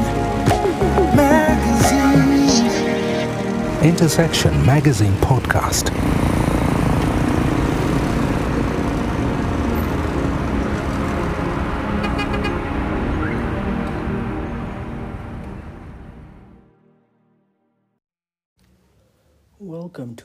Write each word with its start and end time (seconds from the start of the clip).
Intersection 3.83 4.65
Magazine 4.65 5.13
Podcast. 5.21 6.26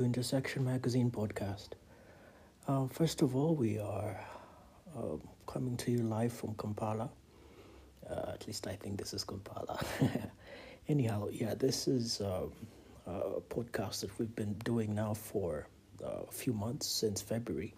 Intersection 0.04 0.66
Magazine 0.66 1.12
podcast. 1.12 1.70
Um, 2.68 2.90
first 2.90 3.22
of 3.22 3.36
all, 3.36 3.55
we 3.55 3.80
are 3.80 4.20
uh, 4.98 5.18
coming 5.48 5.77
to 5.77 5.91
you 5.91 6.00
live 6.04 6.34
from 6.34 6.55
Kampala. 6.55 7.10
Uh, 8.10 8.32
at 8.34 8.48
least 8.48 8.68
I 8.68 8.76
think 8.76 8.98
this 8.98 9.14
is 9.14 9.24
Kampala. 9.24 9.80
Anyhow, 10.88 11.27
yeah, 11.32 11.54
this 11.55 11.88
is 11.88 12.22
um, 12.22 12.52
a 13.08 13.41
podcast 13.50 14.02
that 14.02 14.18
we've 14.20 14.36
been 14.36 14.54
doing 14.66 14.96
now 14.96 15.14
for 15.14 15.68
uh, 16.04 16.24
a 16.27 16.32
few 16.32 16.54
months 16.54 16.88
since 16.88 17.22
February. 17.22 17.74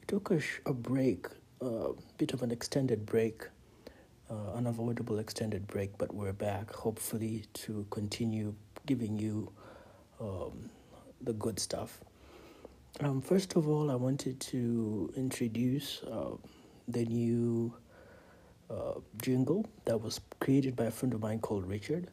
We 0.00 0.06
took 0.06 0.30
a, 0.30 0.40
sh- 0.40 0.60
a 0.66 0.72
break, 0.72 1.26
a 1.60 1.90
bit 2.18 2.32
of 2.32 2.42
an 2.42 2.50
extended 2.50 3.04
break, 3.06 3.42
uh, 4.30 4.52
unavoidable 4.54 5.18
extended 5.18 5.66
break, 5.66 5.96
but 5.98 6.14
we're 6.14 6.32
back 6.32 6.72
hopefully 6.72 7.44
to 7.54 7.86
continue 7.90 8.54
giving 8.86 9.18
you 9.18 9.52
um, 10.20 10.70
the 11.24 11.32
good 11.32 11.58
stuff. 11.58 12.00
Um, 13.00 13.20
first 13.22 13.56
of 13.56 13.68
all, 13.68 13.90
I 13.90 13.94
wanted 13.94 14.40
to 14.40 15.12
introduce 15.16 16.02
uh, 16.02 16.36
the 16.88 17.04
new 17.04 17.74
uh, 18.70 18.94
jingle 19.20 19.66
that 19.84 19.98
was 19.98 20.20
created 20.40 20.76
by 20.76 20.84
a 20.84 20.90
friend 20.90 21.14
of 21.14 21.20
mine 21.20 21.38
called 21.40 21.66
Richard. 21.66 22.08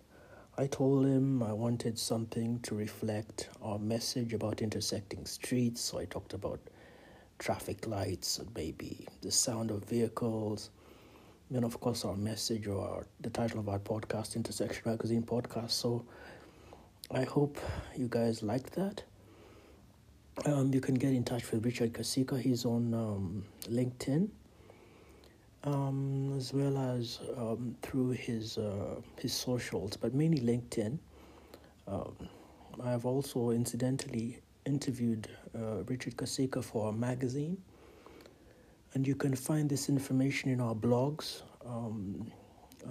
I 0.58 0.68
told 0.68 1.06
him 1.06 1.42
I 1.42 1.54
wanted 1.54 1.98
something 1.98 2.60
to 2.62 2.76
reflect 2.76 3.50
our 3.62 3.80
message 3.80 4.34
about 4.34 4.62
intersecting 4.62 5.26
streets, 5.26 5.82
so 5.82 6.00
I 6.00 6.06
talked 6.06 6.34
about 6.34 6.60
traffic 7.38 7.88
lights, 7.88 8.40
maybe 8.56 9.08
the 9.22 9.32
sound 9.32 9.72
of 9.72 9.86
vehicles, 9.86 10.70
and 11.54 11.64
of 11.64 11.80
course 11.80 12.04
our 12.04 12.16
message 12.16 12.68
or 12.68 12.86
our, 12.86 13.08
the 13.22 13.30
title 13.30 13.60
of 13.60 13.70
our 13.70 13.80
podcast, 13.80 14.36
Intersection 14.36 14.84
Magazine 14.86 15.24
Podcast. 15.24 15.72
So 15.72 16.06
I 17.12 17.24
hope 17.24 17.58
you 17.98 18.08
guys 18.08 18.44
liked 18.44 18.74
that. 18.74 19.02
Um, 20.46 20.72
you 20.72 20.80
can 20.80 20.94
get 20.94 21.12
in 21.12 21.24
touch 21.24 21.52
with 21.52 21.66
Richard 21.66 21.92
Kasika. 21.92 22.40
He's 22.40 22.66
on 22.66 22.94
um, 22.94 23.46
LinkedIn, 23.64 24.30
um, 25.64 26.36
as 26.38 26.54
well 26.54 26.78
as 26.78 27.20
um, 27.36 27.76
through 27.82 28.12
his 28.12 28.60
uh, 28.60 29.02
his 29.20 29.34
socials, 29.34 29.98
but 29.98 30.14
mainly 30.14 30.40
LinkedIn. 30.40 31.00
Um, 31.88 32.16
I 32.84 32.92
have 32.92 33.08
also 33.08 33.50
incidentally 33.50 34.40
interviewed 34.68 35.28
uh, 35.56 35.84
Richard 35.88 36.16
Kasika 36.16 36.64
for 36.64 36.90
a 36.90 36.94
magazine, 36.94 37.58
and 38.94 39.08
you 39.08 39.16
can 39.16 39.36
find 39.36 39.68
this 39.68 39.90
information 39.90 40.52
in 40.52 40.62
our 40.62 40.76
blogs. 40.76 41.42
Um, 41.66 42.32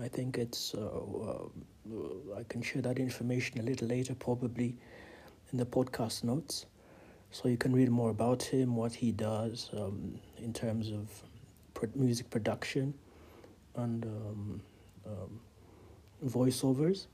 I 0.00 0.08
think 0.08 0.39
it's. 0.39 0.75
Uh, 0.75 0.81
uh, 0.81 2.39
I 2.39 2.42
can 2.48 2.61
share 2.62 2.83
that 2.83 2.98
information 2.98 3.58
a 3.61 3.62
little 3.62 3.89
later, 3.89 4.14
probably 4.14 4.77
in 5.53 5.58
the 5.58 5.64
podcast 5.64 6.25
notes, 6.25 6.67
so 7.31 7.48
you 7.48 7.56
can 7.56 7.75
read 7.75 7.91
more 7.91 8.11
about 8.11 8.42
him, 8.42 8.77
what 8.77 8.92
he 8.92 9.12
does 9.12 9.70
um, 9.72 10.19
in 10.37 10.53
terms 10.53 10.91
of 10.91 11.22
pro- 11.75 11.88
music 11.94 12.28
production 12.28 12.93
and 13.77 14.04
um, 14.04 14.60
um, 15.06 15.41
voiceovers, 16.27 17.06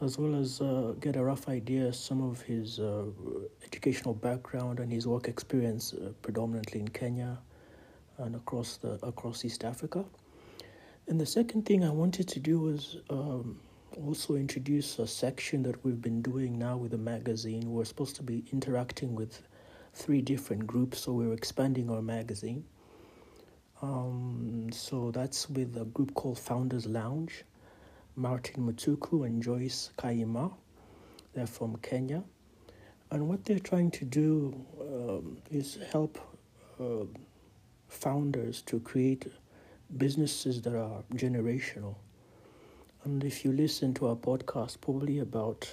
as 0.00 0.18
well 0.18 0.34
as 0.40 0.60
uh, 0.60 0.94
get 1.00 1.16
a 1.16 1.24
rough 1.24 1.48
idea 1.48 1.92
some 1.92 2.22
of 2.22 2.40
his 2.42 2.78
uh, 2.78 3.04
educational 3.64 4.14
background 4.14 4.78
and 4.78 4.92
his 4.92 5.06
work 5.06 5.26
experience, 5.26 5.92
uh, 5.92 6.10
predominantly 6.22 6.80
in 6.80 6.88
Kenya 6.88 7.38
and 8.18 8.36
across 8.36 8.76
the 8.76 8.98
across 9.02 9.44
East 9.44 9.64
Africa. 9.64 10.04
And 11.10 11.20
the 11.20 11.26
second 11.26 11.66
thing 11.66 11.82
I 11.82 11.90
wanted 11.90 12.28
to 12.28 12.38
do 12.38 12.60
was 12.60 12.98
um, 13.10 13.58
also 14.06 14.36
introduce 14.36 14.96
a 15.00 15.08
section 15.08 15.60
that 15.64 15.84
we've 15.84 16.00
been 16.00 16.22
doing 16.22 16.56
now 16.56 16.76
with 16.76 16.92
the 16.92 16.98
magazine. 16.98 17.72
We're 17.72 17.84
supposed 17.84 18.14
to 18.16 18.22
be 18.22 18.44
interacting 18.52 19.16
with 19.16 19.42
three 19.92 20.22
different 20.22 20.68
groups, 20.68 21.00
so 21.00 21.12
we're 21.14 21.32
expanding 21.32 21.90
our 21.90 22.00
magazine. 22.00 22.62
Um, 23.82 24.68
so 24.70 25.10
that's 25.10 25.50
with 25.50 25.76
a 25.78 25.84
group 25.86 26.14
called 26.14 26.38
Founders 26.38 26.86
Lounge, 26.86 27.42
Martin 28.14 28.64
Mutuku 28.64 29.26
and 29.26 29.42
Joyce 29.42 29.90
Kaima. 29.98 30.52
They're 31.34 31.48
from 31.48 31.74
Kenya. 31.78 32.22
And 33.10 33.28
what 33.28 33.44
they're 33.44 33.58
trying 33.58 33.90
to 33.90 34.04
do 34.04 34.64
um, 34.80 35.38
is 35.50 35.76
help 35.90 36.20
uh, 36.78 37.06
founders 37.88 38.62
to 38.62 38.78
create 38.78 39.26
businesses 39.96 40.62
that 40.62 40.74
are 40.74 41.02
generational. 41.14 41.96
And 43.04 43.24
if 43.24 43.44
you 43.44 43.52
listen 43.52 43.94
to 43.94 44.08
our 44.08 44.16
podcast, 44.16 44.80
probably 44.80 45.18
about 45.18 45.72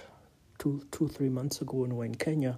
two, 0.57 0.85
two, 0.91 1.07
three 1.07 1.29
months 1.29 1.61
ago 1.61 1.77
when 1.77 1.91
we 1.91 1.97
were 1.97 2.05
in 2.05 2.15
Kenya, 2.15 2.57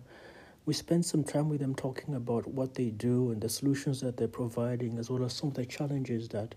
we 0.66 0.74
spent 0.74 1.06
some 1.06 1.24
time 1.24 1.50
with 1.50 1.60
them 1.60 1.74
talking 1.74 2.14
about 2.14 2.48
what 2.48 2.76
they 2.76 2.92
do 2.92 3.32
and 3.32 3.42
the 3.42 3.50
solutions 3.50 4.02
that 4.02 4.18
they're 4.18 4.28
providing, 4.28 5.00
as 5.00 5.10
well 5.10 5.24
as 5.24 5.34
some 5.34 5.50
of 5.50 5.56
the 5.56 5.66
challenges 5.66 6.30
that 6.30 6.54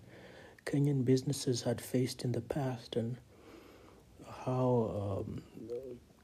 Kenyan 0.66 1.04
businesses 1.04 1.62
had 1.62 1.80
faced 1.80 2.24
in 2.24 2.32
the 2.32 2.42
past 2.42 2.96
and 2.96 3.16
how 4.44 5.24
um, 5.26 5.42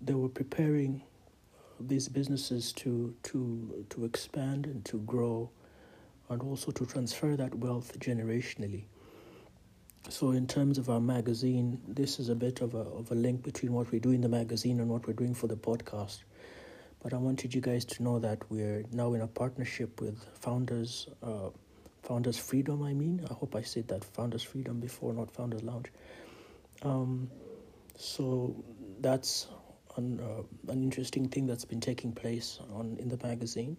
they 0.01 0.15
were 0.15 0.29
preparing 0.29 1.03
these 1.81 2.09
businesses 2.09 2.73
to, 2.75 3.15
to, 3.23 3.87
to 3.91 4.05
expand 4.05 4.67
and 4.67 4.85
to 4.85 4.99
grow 4.99 5.51
and 6.31 6.43
also 6.43 6.71
to 6.73 6.87
transfer 6.87 7.37
that 7.37 7.55
wealth 7.55 7.99
generationally. 7.99 8.85
So, 10.11 10.31
in 10.31 10.47
terms 10.47 10.79
of 10.79 10.89
our 10.89 11.01
magazine, 11.01 11.81
this 11.87 12.19
is 12.19 12.29
a 12.29 12.35
bit 12.35 12.61
of 12.63 12.75
a, 12.75 12.79
of 12.79 13.11
a 13.11 13.15
link 13.15 13.43
between 13.43 13.73
what 13.73 13.91
we 13.91 13.99
do 13.99 14.11
in 14.11 14.21
the 14.21 14.29
magazine 14.29 14.81
and 14.81 14.89
what 14.89 15.07
we're 15.07 15.13
doing 15.13 15.35
for 15.35 15.49
the 15.49 15.57
podcast. 15.57 16.21
But 17.01 17.13
I 17.13 17.19
wanted 17.19 17.55
you 17.55 17.61
guys 17.61 17.85
to 17.87 18.03
know 18.03 18.19
that 18.19 18.39
we're 18.51 18.85
now 18.91 19.13
in 19.13 19.21
a 19.21 19.27
partnership 19.27 20.01
with 20.01 20.25
Founders, 20.41 21.09
uh, 21.23 21.51
Founders 22.05 22.39
Freedom. 22.39 22.83
I 22.83 22.95
mean, 22.95 23.27
I 23.31 23.35
hope 23.35 23.55
I 23.55 23.63
said 23.63 23.89
that 23.89 24.03
Founders 24.03 24.43
Freedom 24.43 24.81
before, 24.81 25.13
not 25.13 25.31
Founders 25.33 25.63
Lounge. 25.63 25.93
Um, 26.83 27.31
so 27.97 28.65
that's 29.01 29.49
an, 29.97 30.21
uh, 30.21 30.73
an 30.73 30.83
interesting 30.83 31.29
thing 31.29 31.47
that's 31.47 31.65
been 31.65 31.81
taking 31.81 32.13
place 32.13 32.61
on 32.73 32.97
in 32.99 33.09
the 33.09 33.19
magazine. 33.23 33.77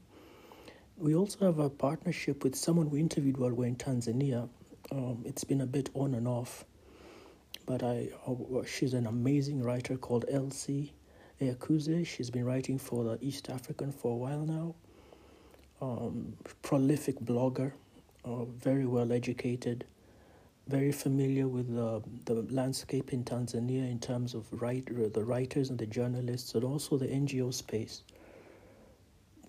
We 1.00 1.16
also 1.16 1.46
have 1.46 1.60
a 1.60 1.70
partnership 1.70 2.44
with 2.44 2.56
someone 2.58 2.90
we 2.90 3.00
interviewed 3.00 3.38
while 3.38 3.52
we're 3.54 3.68
in 3.68 3.78
Tanzania. 3.78 4.50
Um, 4.92 5.24
it's 5.26 5.46
been 5.46 5.62
a 5.62 5.66
bit 5.66 5.90
on 5.94 6.14
and 6.14 6.28
off, 6.28 6.66
but 7.66 7.82
I 7.84 8.10
uh, 8.28 8.66
she's 8.66 8.94
an 8.94 9.08
amazing 9.08 9.64
writer 9.64 9.96
called 9.96 10.26
Elsie 10.30 10.92
Eyakuze. 11.40 12.06
She's 12.06 12.30
been 12.30 12.44
writing 12.44 12.78
for 12.78 13.06
the 13.06 13.18
East 13.22 13.50
African 13.50 13.94
for 13.94 14.12
a 14.12 14.16
while 14.18 14.46
now. 14.46 14.76
Um, 15.82 16.34
prolific 16.64 17.18
blogger, 17.22 17.72
uh, 18.26 18.44
very 18.44 18.86
well 18.86 19.14
educated, 19.14 19.86
very 20.68 20.92
familiar 20.92 21.48
with 21.48 21.74
the, 21.74 22.04
the 22.26 22.42
landscape 22.54 23.14
in 23.14 23.24
Tanzania 23.24 23.90
in 23.90 24.00
terms 24.00 24.34
of 24.34 24.48
write, 24.62 24.88
the 25.14 25.24
writers 25.24 25.70
and 25.70 25.80
the 25.80 25.86
journalists, 25.86 26.56
and 26.56 26.66
also 26.66 26.98
the 26.98 27.08
NGO 27.08 27.54
space 27.54 28.04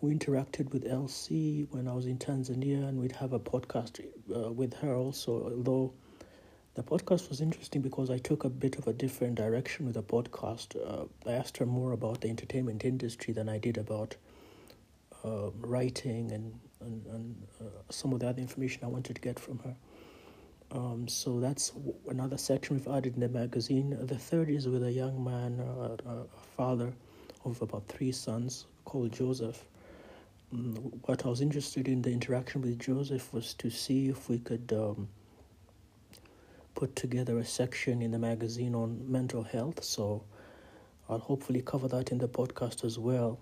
we 0.00 0.14
interacted 0.14 0.72
with 0.72 0.86
Elsie 0.86 1.66
when 1.70 1.86
I 1.86 1.92
was 1.92 2.06
in 2.06 2.16
Tanzania, 2.16 2.88
and 2.88 2.98
we'd 2.98 3.12
have 3.12 3.32
a 3.32 3.38
podcast 3.38 4.02
uh, 4.34 4.50
with 4.50 4.74
her 4.74 4.94
also. 4.94 5.52
Although 5.54 5.92
the 6.74 6.82
podcast 6.82 7.28
was 7.28 7.40
interesting 7.40 7.82
because 7.82 8.08
I 8.10 8.18
took 8.18 8.44
a 8.44 8.48
bit 8.48 8.78
of 8.78 8.86
a 8.86 8.92
different 8.92 9.34
direction 9.34 9.84
with 9.84 9.96
the 9.96 10.02
podcast. 10.02 10.76
Uh, 10.76 11.04
I 11.28 11.32
asked 11.32 11.58
her 11.58 11.66
more 11.66 11.92
about 11.92 12.22
the 12.22 12.28
entertainment 12.28 12.84
industry 12.84 13.34
than 13.34 13.48
I 13.48 13.58
did 13.58 13.76
about 13.76 14.16
uh, 15.24 15.50
writing 15.60 16.32
and 16.32 16.58
and, 16.80 17.06
and 17.06 17.46
uh, 17.60 17.64
some 17.90 18.14
of 18.14 18.20
the 18.20 18.28
other 18.28 18.40
information 18.40 18.82
I 18.84 18.86
wanted 18.86 19.16
to 19.16 19.20
get 19.20 19.38
from 19.38 19.58
her. 19.58 19.76
Um, 20.72 21.08
so 21.08 21.40
that's 21.40 21.72
another 22.08 22.38
section 22.38 22.76
we've 22.76 22.88
added 22.88 23.14
in 23.14 23.20
the 23.20 23.28
magazine. 23.28 23.98
The 24.00 24.16
third 24.16 24.48
is 24.48 24.66
with 24.66 24.84
a 24.84 24.92
young 24.92 25.22
man, 25.22 25.60
uh, 25.60 25.96
a 26.08 26.24
father 26.56 26.94
of 27.44 27.60
about 27.60 27.86
three 27.88 28.12
sons, 28.12 28.66
called 28.86 29.12
Joseph 29.12 29.62
what 30.52 31.24
I 31.24 31.28
was 31.28 31.40
interested 31.40 31.88
in 31.88 32.02
the 32.02 32.10
interaction 32.10 32.62
with 32.62 32.78
Joseph 32.78 33.32
was 33.32 33.54
to 33.54 33.70
see 33.70 34.08
if 34.08 34.28
we 34.28 34.38
could 34.38 34.72
um, 34.72 35.08
put 36.74 36.96
together 36.96 37.38
a 37.38 37.44
section 37.44 38.02
in 38.02 38.10
the 38.10 38.18
magazine 38.18 38.74
on 38.74 39.10
mental 39.10 39.42
health. 39.42 39.84
So 39.84 40.24
I'll 41.08 41.18
hopefully 41.18 41.62
cover 41.62 41.88
that 41.88 42.10
in 42.12 42.18
the 42.18 42.28
podcast 42.28 42.84
as 42.84 42.98
well. 42.98 43.38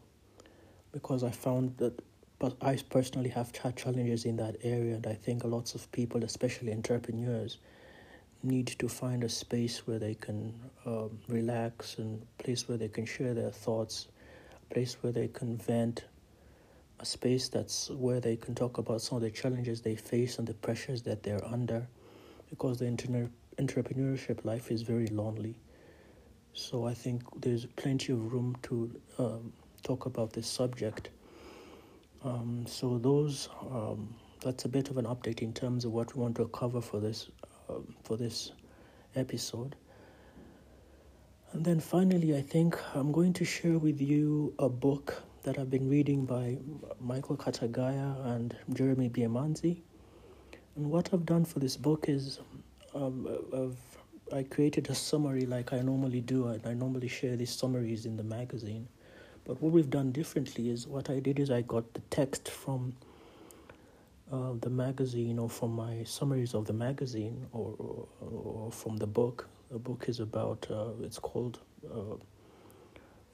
because 0.92 1.22
I 1.24 1.30
found 1.30 1.76
that 1.78 2.02
but 2.38 2.56
I 2.60 2.78
personally 2.88 3.30
have 3.30 3.54
had 3.56 3.76
challenges 3.76 4.24
in 4.24 4.36
that 4.36 4.58
area, 4.62 4.94
and 4.94 5.06
I 5.08 5.14
think 5.14 5.42
lots 5.42 5.74
of 5.74 5.90
people, 5.90 6.22
especially 6.22 6.72
entrepreneurs, 6.72 7.58
need 8.44 8.68
to 8.68 8.88
find 8.88 9.24
a 9.24 9.28
space 9.28 9.88
where 9.88 9.98
they 9.98 10.14
can 10.14 10.54
um, 10.86 11.18
relax 11.28 11.98
and 11.98 12.24
place 12.38 12.68
where 12.68 12.78
they 12.78 12.86
can 12.88 13.06
share 13.06 13.34
their 13.34 13.50
thoughts, 13.50 14.06
a 14.70 14.72
place 14.74 14.96
where 15.00 15.12
they 15.12 15.26
can 15.26 15.56
vent, 15.56 16.04
a 17.00 17.04
space 17.04 17.48
that's 17.48 17.90
where 17.90 18.20
they 18.20 18.36
can 18.36 18.54
talk 18.54 18.78
about 18.78 19.00
some 19.00 19.16
of 19.16 19.22
the 19.22 19.30
challenges 19.30 19.80
they 19.80 19.96
face 19.96 20.38
and 20.38 20.46
the 20.46 20.54
pressures 20.54 21.02
that 21.02 21.22
they're 21.22 21.44
under, 21.44 21.86
because 22.50 22.78
the 22.78 22.86
inter- 22.86 23.30
entrepreneurship 23.58 24.44
life 24.44 24.70
is 24.70 24.82
very 24.82 25.06
lonely. 25.08 25.56
So 26.54 26.86
I 26.86 26.94
think 26.94 27.22
there's 27.40 27.66
plenty 27.66 28.12
of 28.12 28.32
room 28.32 28.56
to 28.62 29.00
um, 29.18 29.52
talk 29.82 30.06
about 30.06 30.32
this 30.32 30.48
subject. 30.48 31.10
Um, 32.24 32.64
so 32.66 32.98
those 32.98 33.48
um, 33.60 34.14
that's 34.42 34.64
a 34.64 34.68
bit 34.68 34.90
of 34.90 34.98
an 34.98 35.04
update 35.04 35.40
in 35.40 35.52
terms 35.52 35.84
of 35.84 35.92
what 35.92 36.14
we 36.16 36.22
want 36.22 36.36
to 36.36 36.48
cover 36.48 36.80
for 36.80 36.98
this 37.00 37.28
um, 37.68 37.94
for 38.02 38.16
this 38.16 38.52
episode. 39.14 39.76
And 41.52 41.64
then 41.64 41.80
finally, 41.80 42.36
I 42.36 42.42
think 42.42 42.76
I'm 42.94 43.12
going 43.12 43.32
to 43.34 43.44
share 43.44 43.78
with 43.78 44.00
you 44.00 44.52
a 44.58 44.68
book 44.68 45.22
that 45.42 45.58
I've 45.58 45.70
been 45.70 45.88
reading 45.88 46.24
by 46.24 46.58
Michael 47.00 47.36
Katagaya 47.36 48.26
and 48.34 48.56
Jeremy 48.72 49.08
Byemanzi. 49.08 49.78
And 50.76 50.90
what 50.90 51.10
I've 51.12 51.24
done 51.26 51.44
for 51.44 51.58
this 51.58 51.76
book 51.76 52.08
is 52.08 52.40
um, 52.94 53.28
I've, 53.54 54.36
I 54.36 54.42
created 54.42 54.90
a 54.90 54.94
summary 54.94 55.46
like 55.46 55.72
I 55.72 55.80
normally 55.80 56.20
do, 56.20 56.48
and 56.48 56.66
I 56.66 56.74
normally 56.74 57.08
share 57.08 57.36
these 57.36 57.50
summaries 57.50 58.04
in 58.04 58.16
the 58.16 58.22
magazine. 58.22 58.88
But 59.44 59.62
what 59.62 59.72
we've 59.72 59.88
done 59.88 60.12
differently 60.12 60.70
is 60.70 60.86
what 60.86 61.08
I 61.08 61.20
did 61.20 61.38
is 61.38 61.50
I 61.50 61.62
got 61.62 61.94
the 61.94 62.00
text 62.10 62.50
from 62.50 62.94
uh, 64.30 64.52
the 64.60 64.70
magazine 64.70 65.38
or 65.38 65.48
from 65.48 65.72
my 65.72 66.04
summaries 66.04 66.52
of 66.54 66.66
the 66.66 66.74
magazine 66.74 67.46
or, 67.52 67.74
or, 67.78 68.08
or 68.20 68.72
from 68.72 68.98
the 68.98 69.06
book. 69.06 69.48
The 69.70 69.78
book 69.78 70.04
is 70.08 70.20
about, 70.20 70.66
uh, 70.70 70.90
it's 71.02 71.18
called, 71.18 71.60
uh, 71.90 72.16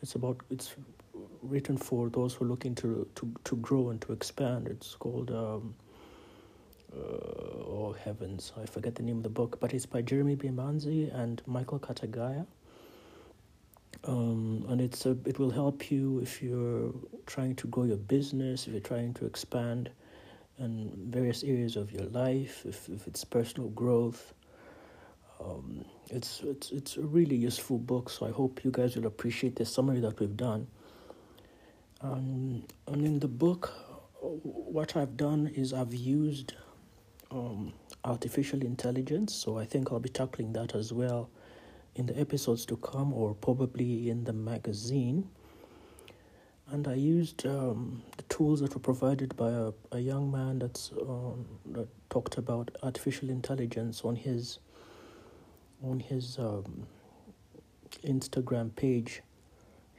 it's 0.02 0.14
about, 0.14 0.40
it's 0.50 0.74
written 1.42 1.76
for 1.76 2.08
those 2.08 2.34
who 2.34 2.44
are 2.44 2.48
looking 2.48 2.74
to, 2.76 3.06
to, 3.14 3.34
to 3.44 3.56
grow 3.56 3.90
and 3.90 4.00
to 4.02 4.12
expand. 4.12 4.68
It's 4.68 4.94
called, 4.94 5.30
um, 5.30 5.74
uh, 6.92 7.00
oh 7.00 7.96
heavens, 8.04 8.52
I 8.60 8.66
forget 8.66 8.94
the 8.94 9.02
name 9.02 9.18
of 9.18 9.22
the 9.22 9.28
book, 9.28 9.58
but 9.60 9.74
it's 9.74 9.86
by 9.86 10.02
Jeremy 10.02 10.36
Byemanzi 10.36 11.14
and 11.14 11.42
Michael 11.46 11.78
Katagaya. 11.78 12.46
Um, 14.06 14.66
and 14.68 14.80
it's 14.80 15.06
a, 15.06 15.16
it 15.24 15.38
will 15.38 15.50
help 15.50 15.90
you 15.90 16.18
if 16.20 16.42
you're 16.42 16.92
trying 17.26 17.54
to 17.56 17.66
grow 17.68 17.84
your 17.84 17.96
business, 17.96 18.66
if 18.66 18.72
you're 18.72 18.80
trying 18.80 19.14
to 19.14 19.24
expand 19.24 19.90
in 20.58 20.92
various 21.08 21.42
areas 21.42 21.76
of 21.76 21.90
your 21.90 22.04
life, 22.06 22.64
if, 22.66 22.88
if 22.88 23.06
it's 23.06 23.24
personal 23.24 23.70
growth. 23.70 24.34
Um, 25.40 25.84
it's, 26.10 26.40
it's, 26.44 26.70
it's 26.70 26.96
a 26.96 27.02
really 27.02 27.36
useful 27.36 27.78
book, 27.78 28.08
so 28.10 28.26
I 28.26 28.30
hope 28.30 28.64
you 28.64 28.70
guys 28.70 28.94
will 28.94 29.06
appreciate 29.06 29.56
the 29.56 29.64
summary 29.64 30.00
that 30.00 30.20
we've 30.20 30.36
done. 30.36 30.68
Um, 32.04 32.64
and 32.86 33.06
in 33.06 33.18
the 33.18 33.28
book, 33.28 33.72
what 34.20 34.94
I've 34.94 35.16
done 35.16 35.46
is 35.46 35.72
I've 35.72 35.94
used 35.94 36.52
um, 37.30 37.72
artificial 38.04 38.60
intelligence, 38.60 39.34
so 39.34 39.58
I 39.58 39.64
think 39.64 39.90
I'll 39.90 40.00
be 40.00 40.10
tackling 40.10 40.52
that 40.52 40.74
as 40.74 40.92
well 40.92 41.30
in 41.94 42.04
the 42.04 42.18
episodes 42.20 42.66
to 42.66 42.76
come 42.76 43.14
or 43.14 43.34
probably 43.34 44.10
in 44.10 44.24
the 44.24 44.34
magazine. 44.34 45.30
And 46.70 46.86
I 46.86 46.94
used 46.94 47.46
um, 47.46 48.02
the 48.18 48.22
tools 48.24 48.60
that 48.60 48.74
were 48.74 48.80
provided 48.80 49.34
by 49.34 49.50
a, 49.50 49.72
a 49.92 49.98
young 49.98 50.30
man 50.30 50.58
that's 50.58 50.92
um, 50.92 51.46
that 51.72 51.88
talked 52.10 52.36
about 52.36 52.70
artificial 52.82 53.30
intelligence 53.30 54.02
on 54.04 54.16
his 54.16 54.58
on 55.82 56.00
his 56.00 56.38
um, 56.38 56.86
Instagram 58.02 58.76
page. 58.76 59.22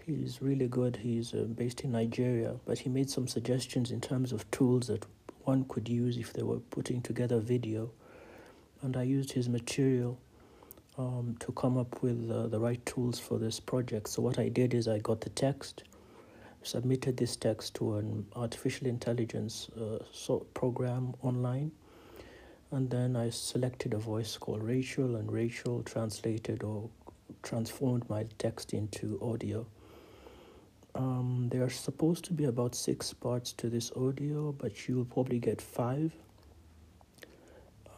He's 0.06 0.40
really 0.40 0.68
good. 0.68 0.98
He's 0.98 1.34
uh, 1.34 1.48
based 1.56 1.82
in 1.82 1.92
Nigeria, 1.94 2.58
but 2.66 2.78
he 2.78 2.90
made 2.90 3.10
some 3.10 3.28
suggestions 3.28 3.90
in 3.90 4.02
terms 4.02 4.32
of 4.32 4.50
tools 4.52 4.86
that 4.86 5.04
one 5.46 5.66
could 5.68 5.90
use 5.90 6.18
if 6.18 6.32
they 6.32 6.44
were 6.44 6.60
putting 6.60 7.02
together 7.02 7.40
video. 7.40 7.92
And 8.84 8.96
I 8.96 9.02
used 9.02 9.32
his 9.32 9.50
material 9.50 10.20
um, 11.00 11.36
to 11.40 11.52
come 11.54 11.76
up 11.76 12.04
with 12.04 12.30
uh, 12.30 12.46
the 12.48 12.60
right 12.60 12.86
tools 12.86 13.18
for 13.18 13.40
this 13.40 13.60
project. 13.60 14.10
So 14.10 14.22
what 14.22 14.38
I 14.38 14.48
did 14.48 14.76
is 14.76 14.88
I 14.88 15.00
got 15.00 15.22
the 15.22 15.32
text, 15.32 15.86
submitted 16.62 17.18
this 17.18 17.36
text 17.36 17.74
to 17.76 17.98
an 17.98 18.28
artificial 18.36 18.86
intelligence 18.86 19.70
uh, 19.70 20.36
program 20.54 21.16
online, 21.24 21.72
and 22.70 22.92
then 22.92 23.16
I 23.16 23.32
selected 23.32 23.96
a 23.96 23.98
voice 23.98 24.38
called 24.38 24.62
Rachel, 24.62 25.16
and 25.16 25.32
Rachel 25.32 25.82
translated 25.82 26.62
or 26.62 26.92
transformed 27.42 28.08
my 28.08 28.26
text 28.38 28.72
into 28.72 29.18
audio. 29.20 29.66
Um, 30.96 31.50
there 31.52 31.62
are 31.62 31.70
supposed 31.70 32.24
to 32.26 32.34
be 32.34 32.46
about 32.46 32.74
six 32.74 33.14
parts 33.14 33.52
to 33.54 33.70
this 33.70 33.92
audio, 33.98 34.54
but 34.54 34.88
you 34.88 34.96
will 34.96 35.06
probably 35.06 35.40
get 35.40 35.62
five 35.62 36.14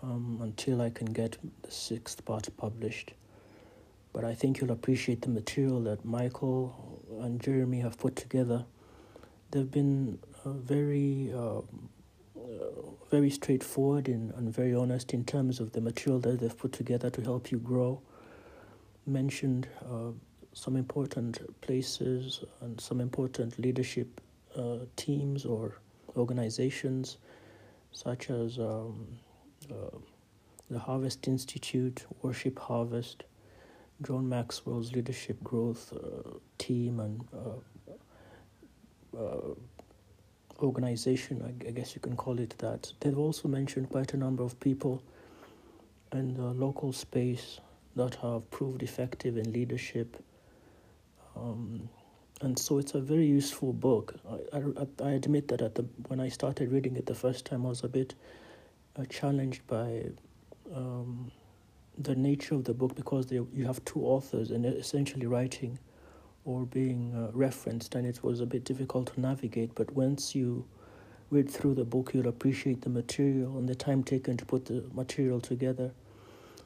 um, 0.02 0.40
until 0.42 0.82
I 0.82 0.90
can 0.90 1.06
get 1.06 1.38
the 1.62 1.72
sixth 1.72 2.26
part 2.26 2.50
published. 2.58 3.14
But 4.14 4.26
I 4.26 4.34
think 4.34 4.60
you'll 4.60 4.72
appreciate 4.72 5.22
the 5.22 5.30
material 5.30 5.80
that 5.82 6.04
Michael 6.04 7.04
and 7.22 7.40
Jeremy 7.40 7.82
have 7.82 8.00
put 8.00 8.16
together. 8.16 8.66
They've 9.52 9.70
been 9.70 10.18
uh, 10.44 10.54
very, 10.54 11.32
uh, 11.32 11.60
uh, 11.60 11.64
very 13.12 13.30
straightforward 13.30 14.08
and, 14.08 14.34
and 14.34 14.52
very 14.52 14.74
honest 14.74 15.14
in 15.14 15.24
terms 15.24 15.60
of 15.60 15.74
the 15.74 15.82
material 15.82 16.20
that 16.22 16.40
they've 16.40 16.58
put 16.58 16.72
together 16.72 17.12
to 17.12 17.22
help 17.22 17.52
you 17.52 17.60
grow. 17.60 18.02
Mentioned 19.06 19.68
uh, 19.86 20.12
some 20.57 20.75
important 20.75 21.39
places 21.62 22.44
and 22.62 22.80
some 22.81 23.00
important 23.00 23.59
leadership 23.59 24.21
uh, 24.56 24.80
teams 24.95 25.45
or 25.45 25.80
organizations, 26.15 27.18
such 27.92 28.30
as. 28.30 28.57
Um, 28.57 29.07
uh, 29.71 29.98
the 30.69 30.80
Harvest 30.80 31.27
Institute, 31.27 32.06
Worship 32.21 32.59
Harvest, 32.59 33.24
John 34.01 34.27
Maxwell's 34.27 34.92
Leadership 34.92 35.42
Growth 35.44 35.94
uh, 35.94 36.30
Team, 36.57 37.00
and 37.00 37.24
uh, 37.34 39.17
uh, 39.17 39.53
organization, 40.60 41.41
I, 41.43 41.67
I, 41.67 41.72
guess 41.72 41.96
you 41.96 42.01
can 42.01 42.15
call 42.15 42.39
it 42.39 42.55
that. 42.60 42.91
They've 43.00 43.17
also 43.17 43.48
mentioned 43.48 43.89
quite 43.89 44.13
a 44.13 44.17
number 44.17 44.43
of 44.43 44.60
people 44.60 45.01
in 46.12 46.34
the 46.34 46.51
local 46.53 46.91
space 46.91 47.60
that 47.96 48.15
have 48.15 48.50
proved 48.51 48.84
effective 48.84 49.38
in 49.38 49.51
leadership. 49.53 50.22
Um, 51.38 51.89
and 52.41 52.58
so 52.58 52.77
it's 52.77 52.94
a 52.94 53.00
very 53.00 53.25
useful 53.25 53.74
book. 53.74 54.15
I, 54.53 54.58
I, 54.58 54.88
I 55.03 55.12
admit 55.12 55.48
that 55.48 55.62
at 55.62 55.75
the 55.75 55.84
when 56.08 56.20
I 56.20 56.29
started 56.29 56.72
reading 56.72 56.96
it 56.96 57.06
the 57.06 57.15
first 57.15 57.46
time, 57.46 57.65
I 57.65 57.70
was 57.70 57.84
a 57.84 57.88
bit 57.88 58.13
uh, 58.98 59.06
challenged 59.06 59.65
by 59.67 60.06
um, 60.74 61.32
the 61.98 62.15
nature 62.15 62.56
of 62.56 62.63
the 62.65 62.74
book 62.74 62.96
because 62.96 63.25
they, 63.27 63.36
you 63.36 63.65
have 63.65 63.84
two 63.86 64.03
authors 64.03 64.51
and 64.51 64.65
essentially 64.65 65.25
writing 65.25 65.79
or 66.46 66.65
being 66.65 67.13
uh, 67.13 67.32
referenced, 67.34 67.96
and 67.96 68.06
it 68.06 68.24
was 68.24 68.39
a 68.39 68.46
bit 68.46 68.63
difficult 68.63 69.13
to 69.13 69.20
navigate. 69.20 69.74
But 69.75 69.91
once 69.94 70.36
you 70.36 70.65
read 71.29 71.50
through 71.50 71.74
the 71.74 71.84
book, 71.84 72.12
you'll 72.13 72.27
appreciate 72.27 72.82
the 72.82 72.89
material 72.89 73.58
and 73.58 73.67
the 73.67 73.75
time 73.75 74.03
taken 74.03 74.38
to 74.38 74.46
put 74.46 74.65
the 74.65 74.86
material 74.94 75.41
together. 75.41 75.91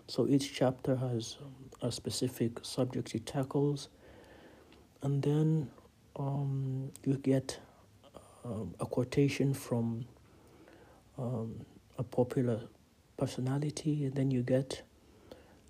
So 0.07 0.27
each 0.27 0.53
chapter 0.53 0.97
has 0.97 1.37
a 1.81 1.91
specific 1.91 2.59
subject 2.61 3.15
it 3.15 3.25
tackles, 3.25 3.87
and 5.03 5.21
then 5.21 5.69
um, 6.15 6.91
you 7.05 7.17
get 7.17 7.59
um, 8.45 8.73
a 8.79 8.85
quotation 8.85 9.53
from 9.53 10.05
um, 11.17 11.65
a 11.97 12.03
popular 12.03 12.61
personality, 13.17 14.05
and 14.05 14.15
then 14.15 14.31
you 14.31 14.43
get 14.43 14.81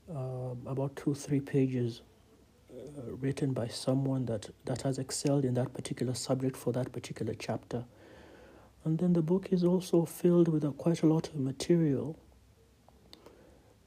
uh, 0.10 0.56
about 0.66 0.96
two, 0.96 1.14
three 1.14 1.40
pages 1.40 2.02
uh, 2.72 3.12
written 3.20 3.54
by 3.54 3.68
someone 3.68 4.26
that, 4.26 4.50
that 4.66 4.82
has 4.82 4.98
excelled 4.98 5.46
in 5.46 5.54
that 5.54 5.74
particular 5.74 6.14
subject 6.14 6.56
for 6.56 6.72
that 6.74 6.92
particular 6.92 7.34
chapter. 7.34 7.86
And 8.84 8.98
then 8.98 9.14
the 9.14 9.22
book 9.22 9.50
is 9.52 9.64
also 9.64 10.06
filled 10.06 10.48
with 10.48 10.64
a, 10.64 10.72
quite 10.72 11.04
a 11.04 11.08
lot 11.08 11.28
of 11.28 11.36
material 11.36 12.18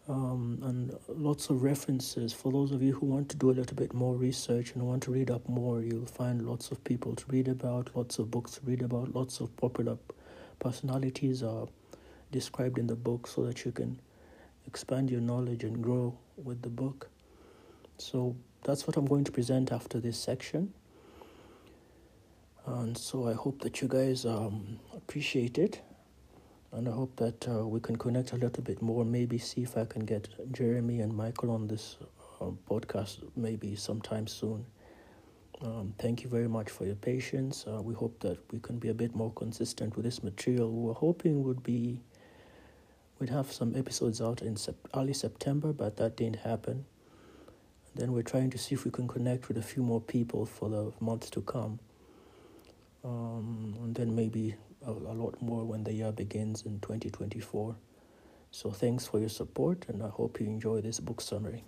um, 0.08 0.58
and 0.62 0.96
lots 1.08 1.48
of 1.48 1.62
references. 1.62 2.32
For 2.32 2.52
those 2.52 2.72
of 2.72 2.82
you 2.82 2.92
who 2.92 3.06
want 3.06 3.28
to 3.30 3.36
do 3.36 3.50
a 3.50 3.52
little 3.52 3.76
bit 3.76 3.94
more 3.94 4.14
research 4.14 4.74
and 4.74 4.82
want 4.82 5.02
to 5.04 5.12
read 5.12 5.30
up 5.30 5.48
more, 5.48 5.80
you'll 5.80 6.06
find 6.06 6.46
lots 6.46 6.70
of 6.70 6.82
people 6.84 7.14
to 7.16 7.24
read 7.28 7.48
about, 7.48 7.90
lots 7.94 8.18
of 8.18 8.30
books 8.30 8.52
to 8.52 8.60
read 8.64 8.82
about, 8.82 9.14
lots 9.14 9.40
of 9.40 9.56
popular 9.56 9.96
personalities 10.58 11.42
are 11.42 11.66
described 12.30 12.78
in 12.78 12.86
the 12.86 12.96
book 12.96 13.26
so 13.26 13.44
that 13.44 13.64
you 13.64 13.72
can 13.72 14.00
expand 14.66 15.10
your 15.10 15.20
knowledge 15.20 15.64
and 15.64 15.82
grow 15.82 16.16
with 16.36 16.62
the 16.62 16.68
book. 16.68 17.08
So 17.98 18.36
that's 18.62 18.86
what 18.86 18.96
I'm 18.96 19.06
going 19.06 19.24
to 19.24 19.32
present 19.32 19.72
after 19.72 20.00
this 20.00 20.18
section. 20.18 20.74
And 22.66 22.96
so 22.96 23.28
I 23.28 23.34
hope 23.34 23.60
that 23.60 23.82
you 23.82 23.88
guys 23.88 24.24
um, 24.24 24.78
appreciate 24.94 25.58
it. 25.58 25.82
And 26.74 26.88
I 26.88 26.92
hope 26.92 27.14
that 27.16 27.48
uh, 27.48 27.64
we 27.66 27.78
can 27.78 27.94
connect 27.94 28.32
a 28.32 28.36
little 28.36 28.64
bit 28.64 28.82
more. 28.82 29.04
Maybe 29.04 29.38
see 29.38 29.62
if 29.62 29.76
I 29.76 29.84
can 29.84 30.04
get 30.04 30.28
Jeremy 30.50 31.00
and 31.00 31.16
Michael 31.16 31.52
on 31.52 31.68
this 31.68 31.98
uh, 32.40 32.46
podcast 32.68 33.22
maybe 33.36 33.76
sometime 33.76 34.26
soon. 34.26 34.66
Um, 35.62 35.94
thank 35.98 36.24
you 36.24 36.28
very 36.28 36.48
much 36.48 36.70
for 36.70 36.84
your 36.84 36.96
patience. 36.96 37.64
Uh, 37.64 37.80
we 37.80 37.94
hope 37.94 38.18
that 38.20 38.38
we 38.52 38.58
can 38.58 38.78
be 38.78 38.88
a 38.88 38.94
bit 38.94 39.14
more 39.14 39.30
consistent 39.34 39.94
with 39.94 40.04
this 40.04 40.24
material. 40.24 40.68
We 40.72 40.88
were 40.88 40.94
hoping 40.94 41.44
would 41.44 41.62
be 41.62 42.00
we'd 43.20 43.30
have 43.30 43.52
some 43.52 43.76
episodes 43.76 44.20
out 44.20 44.42
in 44.42 44.56
sep- 44.56 44.88
early 44.96 45.14
September, 45.14 45.72
but 45.72 45.96
that 45.98 46.16
didn't 46.16 46.40
happen. 46.40 46.86
Then 47.94 48.12
we're 48.12 48.22
trying 48.22 48.50
to 48.50 48.58
see 48.58 48.74
if 48.74 48.84
we 48.84 48.90
can 48.90 49.06
connect 49.06 49.46
with 49.46 49.58
a 49.58 49.62
few 49.62 49.84
more 49.84 50.00
people 50.00 50.44
for 50.44 50.68
the 50.68 50.92
months 50.98 51.30
to 51.30 51.40
come. 51.40 51.78
Um, 53.04 53.76
and 53.80 53.94
then 53.94 54.16
maybe 54.16 54.56
a, 54.86 54.90
a 54.90 55.14
lot 55.14 55.40
more 55.40 55.64
when 55.64 55.84
the 55.84 55.92
year 55.92 56.12
begins 56.12 56.62
in 56.62 56.80
2024. 56.80 57.76
So 58.50 58.70
thanks 58.70 59.06
for 59.06 59.18
your 59.18 59.28
support, 59.28 59.84
and 59.88 60.02
I 60.02 60.08
hope 60.08 60.40
you 60.40 60.46
enjoy 60.46 60.80
this 60.80 61.00
book 61.00 61.20
summary. 61.20 61.64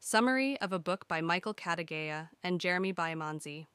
Summary 0.00 0.60
of 0.60 0.72
a 0.72 0.78
book 0.80 1.06
by 1.06 1.20
Michael 1.20 1.54
Katagaya 1.54 2.30
and 2.42 2.60
Jeremy 2.60 2.92
Byemanzi. 2.92 3.66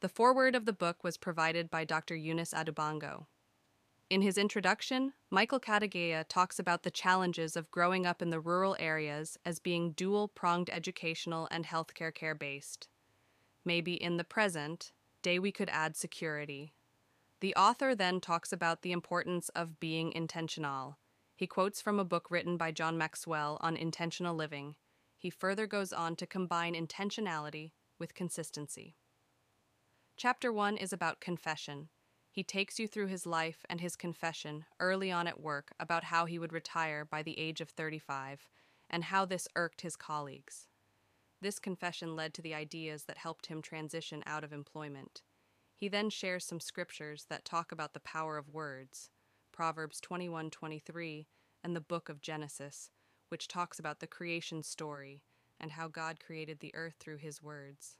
The 0.00 0.08
foreword 0.08 0.56
of 0.56 0.64
the 0.64 0.72
book 0.72 1.04
was 1.04 1.16
provided 1.16 1.70
by 1.70 1.84
Dr. 1.84 2.16
Eunice 2.16 2.52
Adubango. 2.52 3.26
In 4.10 4.22
his 4.22 4.36
introduction, 4.36 5.12
Michael 5.30 5.60
Katagaya 5.60 6.24
talks 6.28 6.58
about 6.58 6.82
the 6.82 6.90
challenges 6.90 7.54
of 7.54 7.70
growing 7.70 8.06
up 8.06 8.20
in 8.20 8.30
the 8.30 8.40
rural 8.40 8.74
areas 8.80 9.38
as 9.44 9.60
being 9.60 9.92
dual 9.92 10.26
pronged 10.26 10.68
educational 10.70 11.46
and 11.52 11.64
healthcare 11.64 12.12
care 12.12 12.34
based. 12.34 12.88
Maybe 13.64 13.94
in 13.94 14.16
the 14.16 14.24
present 14.24 14.92
day 15.22 15.38
we 15.38 15.52
could 15.52 15.68
add 15.70 15.96
security. 15.96 16.72
The 17.40 17.54
author 17.54 17.94
then 17.94 18.20
talks 18.20 18.52
about 18.52 18.82
the 18.82 18.92
importance 18.92 19.48
of 19.50 19.80
being 19.80 20.12
intentional. 20.12 20.98
He 21.34 21.46
quotes 21.46 21.80
from 21.80 21.98
a 21.98 22.04
book 22.04 22.30
written 22.30 22.56
by 22.56 22.70
John 22.70 22.98
Maxwell 22.98 23.58
on 23.60 23.76
intentional 23.76 24.34
living. 24.34 24.76
He 25.16 25.30
further 25.30 25.66
goes 25.66 25.92
on 25.92 26.16
to 26.16 26.26
combine 26.26 26.74
intentionality 26.74 27.72
with 27.98 28.14
consistency. 28.14 28.96
Chapter 30.16 30.52
1 30.52 30.76
is 30.76 30.92
about 30.92 31.20
confession. 31.20 31.88
He 32.30 32.42
takes 32.42 32.78
you 32.78 32.86
through 32.86 33.08
his 33.08 33.26
life 33.26 33.64
and 33.68 33.80
his 33.80 33.96
confession 33.96 34.64
early 34.78 35.10
on 35.10 35.26
at 35.26 35.40
work 35.40 35.72
about 35.80 36.04
how 36.04 36.26
he 36.26 36.38
would 36.38 36.52
retire 36.52 37.04
by 37.04 37.22
the 37.22 37.38
age 37.38 37.60
of 37.60 37.70
35 37.70 38.48
and 38.88 39.04
how 39.04 39.24
this 39.24 39.48
irked 39.56 39.80
his 39.80 39.96
colleagues. 39.96 40.68
This 41.42 41.58
confession 41.58 42.14
led 42.14 42.34
to 42.34 42.42
the 42.42 42.54
ideas 42.54 43.04
that 43.04 43.18
helped 43.18 43.46
him 43.46 43.62
transition 43.62 44.22
out 44.26 44.44
of 44.44 44.52
employment. 44.52 45.22
He 45.74 45.88
then 45.88 46.10
shares 46.10 46.44
some 46.44 46.60
scriptures 46.60 47.24
that 47.30 47.46
talk 47.46 47.72
about 47.72 47.94
the 47.94 48.00
power 48.00 48.36
of 48.36 48.50
words, 48.50 49.08
Proverbs 49.50 50.00
21:23 50.00 51.26
and 51.64 51.74
the 51.74 51.80
book 51.80 52.10
of 52.10 52.20
Genesis, 52.20 52.90
which 53.28 53.48
talks 53.48 53.78
about 53.78 54.00
the 54.00 54.06
creation 54.06 54.62
story 54.62 55.22
and 55.58 55.72
how 55.72 55.88
God 55.88 56.20
created 56.20 56.60
the 56.60 56.74
earth 56.74 56.96
through 56.98 57.18
his 57.18 57.42
words. 57.42 57.96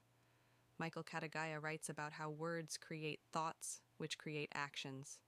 Michael 0.77 1.03
Katagaya 1.03 1.61
writes 1.61 1.89
about 1.89 2.13
how 2.13 2.29
words 2.29 2.77
create 2.77 3.21
thoughts, 3.31 3.81
which 3.97 4.17
create 4.17 4.51
actions. 4.53 5.19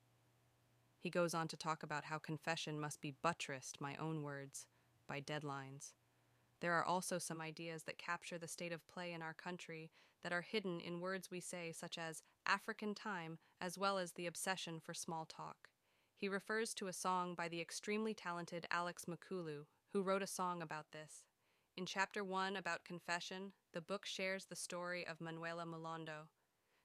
He 0.98 1.10
goes 1.10 1.34
on 1.34 1.48
to 1.48 1.56
talk 1.56 1.82
about 1.82 2.04
how 2.04 2.18
confession 2.18 2.78
must 2.78 3.00
be 3.00 3.16
buttressed, 3.22 3.80
my 3.80 3.96
own 3.96 4.22
words, 4.22 4.66
by 5.06 5.20
deadlines. 5.20 5.94
There 6.64 6.72
are 6.72 6.84
also 6.86 7.18
some 7.18 7.42
ideas 7.42 7.82
that 7.82 7.98
capture 7.98 8.38
the 8.38 8.48
state 8.48 8.72
of 8.72 8.88
play 8.88 9.12
in 9.12 9.20
our 9.20 9.34
country 9.34 9.90
that 10.22 10.32
are 10.32 10.40
hidden 10.40 10.80
in 10.80 10.98
words 10.98 11.30
we 11.30 11.38
say, 11.38 11.72
such 11.72 11.98
as 11.98 12.22
African 12.46 12.94
time, 12.94 13.38
as 13.60 13.76
well 13.76 13.98
as 13.98 14.12
the 14.12 14.24
obsession 14.26 14.80
for 14.80 14.94
small 14.94 15.26
talk. 15.26 15.68
He 16.16 16.26
refers 16.26 16.72
to 16.76 16.86
a 16.86 16.92
song 16.94 17.34
by 17.34 17.50
the 17.50 17.60
extremely 17.60 18.14
talented 18.14 18.66
Alex 18.70 19.04
Makulu, 19.04 19.66
who 19.92 20.00
wrote 20.00 20.22
a 20.22 20.26
song 20.26 20.62
about 20.62 20.86
this. 20.90 21.24
In 21.76 21.84
chapter 21.84 22.24
1 22.24 22.56
about 22.56 22.86
confession, 22.86 23.52
the 23.74 23.82
book 23.82 24.06
shares 24.06 24.46
the 24.46 24.56
story 24.56 25.06
of 25.06 25.20
Manuela 25.20 25.66
Malondo. 25.66 26.28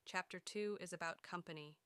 Chapter 0.06 0.40
2 0.40 0.80
is 0.82 0.92
about 0.92 1.24
company. 1.24 1.78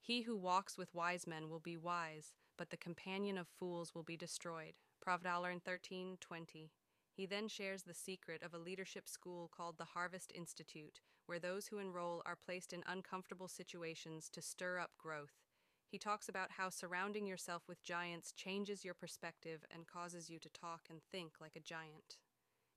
He 0.00 0.22
who 0.22 0.38
walks 0.38 0.78
with 0.78 0.94
wise 0.94 1.26
men 1.26 1.50
will 1.50 1.60
be 1.60 1.76
wise, 1.76 2.32
but 2.56 2.70
the 2.70 2.78
companion 2.78 3.36
of 3.36 3.46
fools 3.46 3.94
will 3.94 4.04
be 4.04 4.16
destroyed. 4.16 4.72
Proverbs 5.02 5.60
13:20. 5.66 6.70
He 7.14 7.26
then 7.26 7.46
shares 7.48 7.82
the 7.82 7.94
secret 7.94 8.42
of 8.42 8.54
a 8.54 8.58
leadership 8.58 9.08
school 9.08 9.50
called 9.54 9.76
the 9.78 9.84
Harvest 9.84 10.32
Institute, 10.34 11.00
where 11.26 11.38
those 11.38 11.66
who 11.66 11.78
enroll 11.78 12.22
are 12.24 12.38
placed 12.42 12.72
in 12.72 12.82
uncomfortable 12.86 13.48
situations 13.48 14.30
to 14.30 14.40
stir 14.40 14.78
up 14.78 14.92
growth. 14.98 15.42
He 15.86 15.98
talks 15.98 16.28
about 16.28 16.52
how 16.52 16.70
surrounding 16.70 17.26
yourself 17.26 17.64
with 17.68 17.84
giants 17.84 18.32
changes 18.32 18.82
your 18.82 18.94
perspective 18.94 19.62
and 19.70 19.86
causes 19.86 20.30
you 20.30 20.38
to 20.38 20.48
talk 20.48 20.82
and 20.88 21.00
think 21.10 21.32
like 21.38 21.54
a 21.54 21.60
giant. 21.60 22.16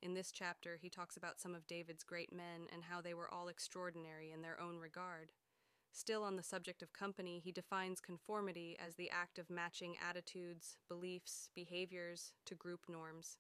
In 0.01 0.13
this 0.13 0.33
chapter, 0.33 0.77
he 0.81 0.89
talks 0.89 1.15
about 1.15 1.39
some 1.39 1.55
of 1.55 1.65
David's 1.65 2.03
great 2.03 2.33
men 2.33 2.67
and 2.73 2.83
how 2.83 2.99
they 2.99 3.13
were 3.13 3.33
all 3.33 3.47
extraordinary 3.47 4.31
in 4.33 4.41
their 4.41 4.59
own 4.59 4.77
regard. 4.79 5.31
Still 5.93 6.23
on 6.23 6.35
the 6.35 6.43
subject 6.43 6.83
of 6.83 6.91
company, 6.91 7.39
he 7.39 7.53
defines 7.53 8.01
conformity 8.01 8.77
as 8.85 8.95
the 8.95 9.09
act 9.09 9.39
of 9.39 9.49
matching 9.49 9.95
attitudes, 10.05 10.75
beliefs, 10.89 11.49
behaviors 11.55 12.33
to 12.45 12.53
group 12.53 12.81
norms. 12.89 13.37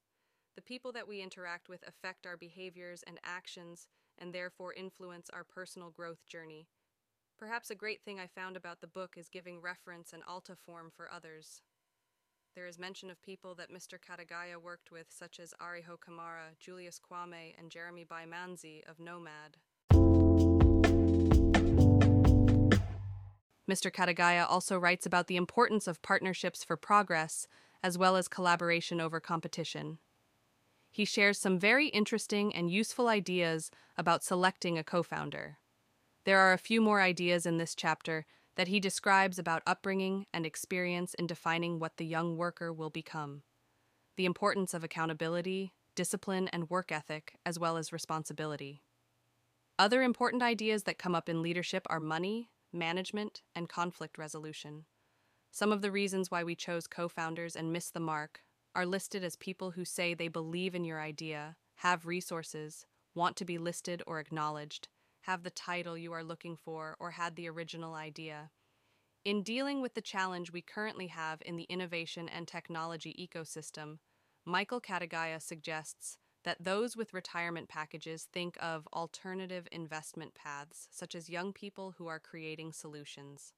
The 0.55 0.61
people 0.61 0.93
that 0.93 1.07
we 1.07 1.21
interact 1.21 1.67
with 1.67 1.83
affect 1.85 2.25
our 2.25 2.37
behaviors 2.37 3.03
and 3.05 3.19
actions 3.25 3.87
and 4.17 4.33
therefore 4.33 4.73
influence 4.73 5.29
our 5.33 5.43
personal 5.43 5.89
growth 5.89 6.25
journey. 6.25 6.69
Perhaps 7.37 7.69
a 7.69 7.75
great 7.75 8.01
thing 8.05 8.21
I 8.21 8.27
found 8.27 8.55
about 8.55 8.79
the 8.79 8.87
book 8.87 9.15
is 9.17 9.27
giving 9.27 9.59
reference 9.59 10.13
and 10.13 10.23
alta 10.25 10.55
form 10.55 10.91
for 10.95 11.11
others. 11.11 11.61
There 12.55 12.67
is 12.67 12.79
mention 12.79 13.09
of 13.09 13.21
people 13.21 13.53
that 13.55 13.69
Mr. 13.69 13.99
Katagaya 13.99 14.55
worked 14.61 14.93
with, 14.93 15.07
such 15.09 15.41
as 15.41 15.53
Ariho 15.61 15.97
Kamara, 15.99 16.57
Julius 16.57 17.01
Kwame, 17.01 17.53
and 17.59 17.69
Jeremy 17.69 18.05
Byemanzi 18.05 18.89
of 18.89 18.97
Nomad. 18.97 19.57
Mr. 23.69 23.91
Katagaya 23.91 24.49
also 24.49 24.79
writes 24.79 25.05
about 25.05 25.27
the 25.27 25.35
importance 25.35 25.85
of 25.85 26.01
partnerships 26.01 26.63
for 26.63 26.77
progress, 26.77 27.45
as 27.83 27.97
well 27.97 28.15
as 28.15 28.29
collaboration 28.29 29.01
over 29.01 29.19
competition. 29.19 29.97
He 30.95 31.03
shares 31.03 31.37
some 31.37 31.59
very 31.59 31.87
interesting 31.87 32.55
and 32.55 32.71
useful 32.71 33.09
ideas 33.09 33.69
about 33.97 34.23
selecting 34.23 34.77
a 34.77 34.83
co 34.85 35.03
founder. 35.03 35.57
There 36.23 36.39
are 36.39 36.53
a 36.53 36.57
few 36.57 36.79
more 36.79 37.01
ideas 37.01 37.45
in 37.45 37.57
this 37.57 37.75
chapter 37.75 38.25
that 38.55 38.69
he 38.69 38.79
describes 38.79 39.37
about 39.37 39.61
upbringing 39.67 40.25
and 40.33 40.45
experience 40.45 41.13
in 41.15 41.27
defining 41.27 41.79
what 41.79 41.97
the 41.97 42.05
young 42.05 42.37
worker 42.37 42.71
will 42.71 42.89
become, 42.89 43.43
the 44.15 44.23
importance 44.23 44.73
of 44.73 44.85
accountability, 44.85 45.73
discipline, 45.95 46.47
and 46.53 46.69
work 46.69 46.93
ethic, 46.93 47.35
as 47.45 47.59
well 47.59 47.75
as 47.75 47.91
responsibility. 47.91 48.81
Other 49.77 50.01
important 50.01 50.43
ideas 50.43 50.83
that 50.83 50.97
come 50.97 51.13
up 51.13 51.27
in 51.27 51.41
leadership 51.41 51.85
are 51.89 51.99
money, 51.99 52.51
management, 52.71 53.41
and 53.53 53.67
conflict 53.67 54.17
resolution. 54.17 54.85
Some 55.51 55.73
of 55.73 55.81
the 55.81 55.91
reasons 55.91 56.31
why 56.31 56.45
we 56.45 56.55
chose 56.55 56.87
co 56.87 57.09
founders 57.09 57.57
and 57.57 57.73
missed 57.73 57.93
the 57.93 57.99
mark 57.99 58.44
are 58.75 58.85
listed 58.85 59.23
as 59.23 59.37
people 59.37 59.71
who 59.71 59.85
say 59.85 60.13
they 60.13 60.27
believe 60.27 60.75
in 60.75 60.83
your 60.83 60.99
idea, 60.99 61.55
have 61.75 62.05
resources, 62.05 62.85
want 63.15 63.37
to 63.37 63.45
be 63.45 63.57
listed 63.57 64.03
or 64.05 64.19
acknowledged, 64.19 64.89
have 65.21 65.43
the 65.43 65.49
title 65.49 65.97
you 65.97 66.11
are 66.11 66.23
looking 66.23 66.57
for, 66.57 66.95
or 66.99 67.11
had 67.11 67.35
the 67.35 67.49
original 67.49 67.93
idea. 67.93 68.51
In 69.23 69.41
dealing 69.41 69.81
with 69.81 69.93
the 69.95 70.01
challenge 70.01 70.51
we 70.51 70.61
currently 70.61 71.07
have 71.07 71.41
in 71.45 71.55
the 71.55 71.63
innovation 71.63 72.29
and 72.29 72.47
technology 72.47 73.15
ecosystem, 73.17 73.97
Michael 74.45 74.81
Katagaya 74.81 75.41
suggests 75.41 76.17
that 76.43 76.63
those 76.63 76.95
with 76.95 77.13
retirement 77.13 77.67
packages 77.67 78.27
think 78.31 78.55
of 78.59 78.87
alternative 78.93 79.67
investment 79.71 80.35
paths, 80.35 80.87
such 80.91 81.15
as 81.15 81.29
young 81.29 81.53
people 81.53 81.95
who 81.97 82.05
are 82.05 82.19
creating 82.19 82.71
solutions. 82.71 83.53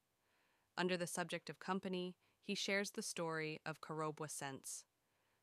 Under 0.78 0.96
the 0.96 1.08
subject 1.08 1.50
of 1.50 1.60
company, 1.60 2.16
he 2.42 2.56
shares 2.56 2.92
the 2.92 3.02
story 3.02 3.60
of 3.66 3.82
Karobwa 3.82 4.32
Scents. 4.32 4.86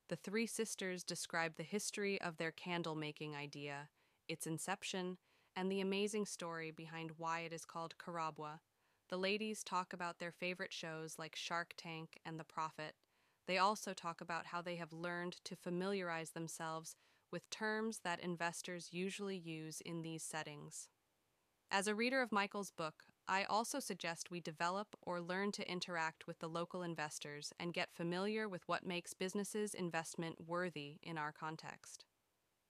The 0.08 0.16
three 0.16 0.46
sisters 0.46 1.02
describe 1.02 1.56
the 1.56 1.62
history 1.62 2.20
of 2.20 2.36
their 2.36 2.52
candle 2.52 2.94
making 2.94 3.34
idea, 3.34 3.88
its 4.28 4.46
inception, 4.46 5.16
and 5.56 5.70
the 5.70 5.80
amazing 5.80 6.26
story 6.26 6.70
behind 6.70 7.12
why 7.16 7.40
it 7.40 7.52
is 7.52 7.64
called 7.64 7.94
Karabwa. 7.96 8.60
The 9.08 9.16
ladies 9.16 9.64
talk 9.64 9.92
about 9.92 10.18
their 10.18 10.32
favorite 10.32 10.72
shows 10.72 11.18
like 11.18 11.36
Shark 11.36 11.74
Tank 11.76 12.18
and 12.24 12.38
The 12.38 12.44
Profit. 12.44 12.94
They 13.46 13.58
also 13.58 13.94
talk 13.94 14.20
about 14.20 14.46
how 14.46 14.60
they 14.60 14.76
have 14.76 14.92
learned 14.92 15.36
to 15.44 15.56
familiarize 15.56 16.30
themselves 16.30 16.96
with 17.30 17.48
terms 17.50 18.00
that 18.04 18.20
investors 18.20 18.88
usually 18.92 19.36
use 19.36 19.80
in 19.80 20.02
these 20.02 20.22
settings. 20.22 20.88
As 21.70 21.86
a 21.86 21.94
reader 21.94 22.22
of 22.22 22.30
Michael's 22.32 22.70
book, 22.70 23.04
I 23.26 23.44
also 23.44 23.80
suggest 23.80 24.30
we 24.30 24.40
develop 24.40 24.88
or 25.00 25.20
learn 25.20 25.50
to 25.52 25.70
interact 25.70 26.26
with 26.26 26.40
the 26.40 26.48
local 26.48 26.82
investors 26.82 27.54
and 27.58 27.72
get 27.72 27.94
familiar 27.94 28.48
with 28.48 28.62
what 28.66 28.84
makes 28.84 29.14
businesses' 29.14 29.72
investment 29.72 30.46
worthy 30.46 30.98
in 31.02 31.16
our 31.16 31.32
context. 31.32 32.04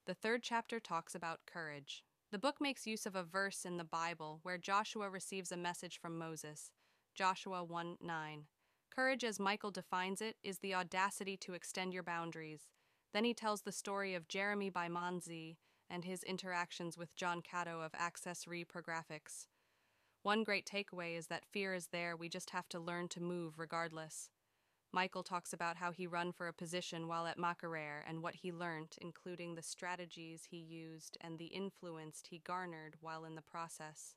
The 0.06 0.14
third 0.14 0.42
chapter 0.44 0.78
talks 0.78 1.14
about 1.14 1.46
courage. 1.46 2.04
The 2.30 2.38
book 2.38 2.56
makes 2.60 2.86
use 2.86 3.04
of 3.04 3.16
a 3.16 3.24
verse 3.24 3.64
in 3.64 3.78
the 3.78 3.84
Bible 3.84 4.40
where 4.42 4.58
Joshua 4.58 5.10
receives 5.10 5.50
a 5.50 5.56
message 5.56 5.98
from 6.00 6.18
Moses. 6.18 6.70
Joshua 7.14 7.64
1 7.64 7.96
9. 8.00 8.44
Courage, 8.94 9.24
as 9.24 9.40
Michael 9.40 9.72
defines 9.72 10.20
it, 10.20 10.36
is 10.44 10.58
the 10.58 10.74
audacity 10.74 11.36
to 11.38 11.54
extend 11.54 11.92
your 11.92 12.02
boundaries. 12.04 12.68
Then 13.12 13.24
he 13.24 13.34
tells 13.34 13.62
the 13.62 13.72
story 13.72 14.14
of 14.14 14.28
Jeremy 14.28 14.70
Byemanzi 14.70 15.56
and 15.90 16.04
his 16.04 16.22
interactions 16.22 16.96
with 16.96 17.16
John 17.16 17.42
Cato 17.42 17.80
of 17.80 17.92
Access 17.94 18.44
Reprographics. 18.44 19.46
One 20.24 20.42
great 20.42 20.64
takeaway 20.64 21.18
is 21.18 21.26
that 21.26 21.44
fear 21.44 21.74
is 21.74 21.88
there, 21.88 22.16
we 22.16 22.30
just 22.30 22.48
have 22.48 22.66
to 22.70 22.80
learn 22.80 23.08
to 23.08 23.20
move 23.20 23.58
regardless. 23.58 24.30
Michael 24.90 25.22
talks 25.22 25.52
about 25.52 25.76
how 25.76 25.92
he 25.92 26.06
run 26.06 26.32
for 26.32 26.48
a 26.48 26.52
position 26.54 27.08
while 27.08 27.26
at 27.26 27.36
Makerere 27.36 28.00
and 28.08 28.22
what 28.22 28.36
he 28.36 28.50
learned, 28.50 28.96
including 29.02 29.54
the 29.54 29.60
strategies 29.60 30.44
he 30.48 30.56
used 30.56 31.18
and 31.20 31.38
the 31.38 31.48
influence 31.48 32.22
he 32.26 32.38
garnered 32.38 32.94
while 33.02 33.26
in 33.26 33.34
the 33.34 33.42
process. 33.42 34.14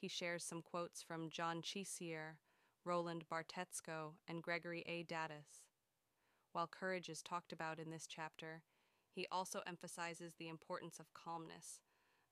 He 0.00 0.08
shares 0.08 0.42
some 0.42 0.62
quotes 0.62 1.02
from 1.02 1.28
John 1.28 1.60
Chisier, 1.60 2.38
Roland 2.86 3.26
Bartetsko, 3.30 4.14
and 4.26 4.42
Gregory 4.42 4.84
A. 4.86 5.04
Daddis. 5.04 5.60
While 6.54 6.66
courage 6.66 7.10
is 7.10 7.20
talked 7.22 7.52
about 7.52 7.78
in 7.78 7.90
this 7.90 8.06
chapter, 8.06 8.62
he 9.14 9.26
also 9.30 9.60
emphasizes 9.66 10.32
the 10.38 10.48
importance 10.48 10.98
of 10.98 11.12
calmness. 11.12 11.80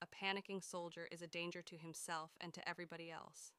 A 0.00 0.06
panicking 0.06 0.62
soldier 0.62 1.08
is 1.10 1.22
a 1.22 1.26
danger 1.26 1.60
to 1.62 1.76
himself 1.76 2.30
and 2.40 2.54
to 2.54 2.68
everybody 2.68 3.10
else. 3.10 3.50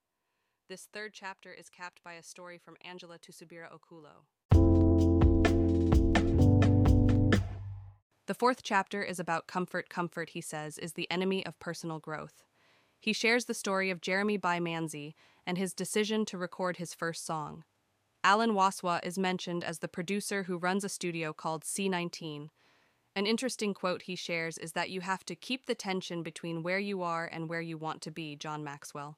This 0.70 0.88
third 0.94 1.12
chapter 1.14 1.52
is 1.52 1.68
capped 1.68 2.02
by 2.02 2.14
a 2.14 2.24
story 2.24 2.58
from 2.58 2.78
Angela 2.82 3.18
Tusubira 3.20 3.68
Okulo. 3.70 4.24
The 8.28 8.34
fourth 8.34 8.64
chapter 8.64 9.04
is 9.04 9.20
about 9.20 9.48
comfort. 9.48 9.90
Comfort, 9.90 10.30
he 10.30 10.40
says, 10.40 10.78
is 10.78 10.94
the 10.94 11.12
enemy 11.12 11.46
of 11.46 11.60
personal 11.60 12.00
growth. 12.00 12.44
He 13.02 13.12
shares 13.12 13.46
the 13.46 13.54
story 13.54 13.90
of 13.90 14.00
Jeremy 14.00 14.38
Byemanzi 14.38 15.16
and 15.46 15.58
his 15.58 15.74
decision 15.74 16.24
to 16.26 16.38
record 16.38 16.78
his 16.78 16.94
first 16.94 17.26
song. 17.26 17.66
Alan 18.24 18.52
Waswa 18.52 19.02
is 19.04 19.18
mentioned 19.18 19.66
as 19.66 19.80
the 19.80 19.88
producer 19.90 20.44
who 20.44 20.58
runs 20.58 20.86
a 20.86 20.90
studio 20.90 21.34
called 21.34 21.66
C19, 21.66 22.50
an 23.20 23.26
interesting 23.26 23.74
quote 23.74 24.04
he 24.04 24.16
shares 24.16 24.58
is 24.58 24.72
that 24.72 24.92
you 24.92 25.02
have 25.02 25.26
to 25.26 25.36
keep 25.36 25.66
the 25.66 25.76
tension 25.76 26.24
between 26.24 26.64
where 26.64 26.80
you 26.80 27.02
are 27.02 27.30
and 27.30 27.50
where 27.50 27.60
you 27.60 27.78
want 27.78 28.02
to 28.04 28.12
be, 28.12 28.38
John 28.38 28.64
Maxwell. 28.64 29.18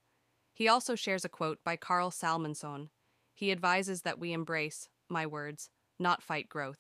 He 0.56 0.68
also 0.68 0.96
shares 0.96 1.24
a 1.24 1.30
quote 1.30 1.60
by 1.64 1.76
Carl 1.76 2.10
Salmonson. 2.10 2.90
He 3.36 3.52
advises 3.52 4.02
that 4.02 4.18
we 4.18 4.34
embrace, 4.34 4.90
my 5.08 5.28
words, 5.28 5.70
not 6.00 6.24
fight 6.24 6.50
growth. 6.50 6.80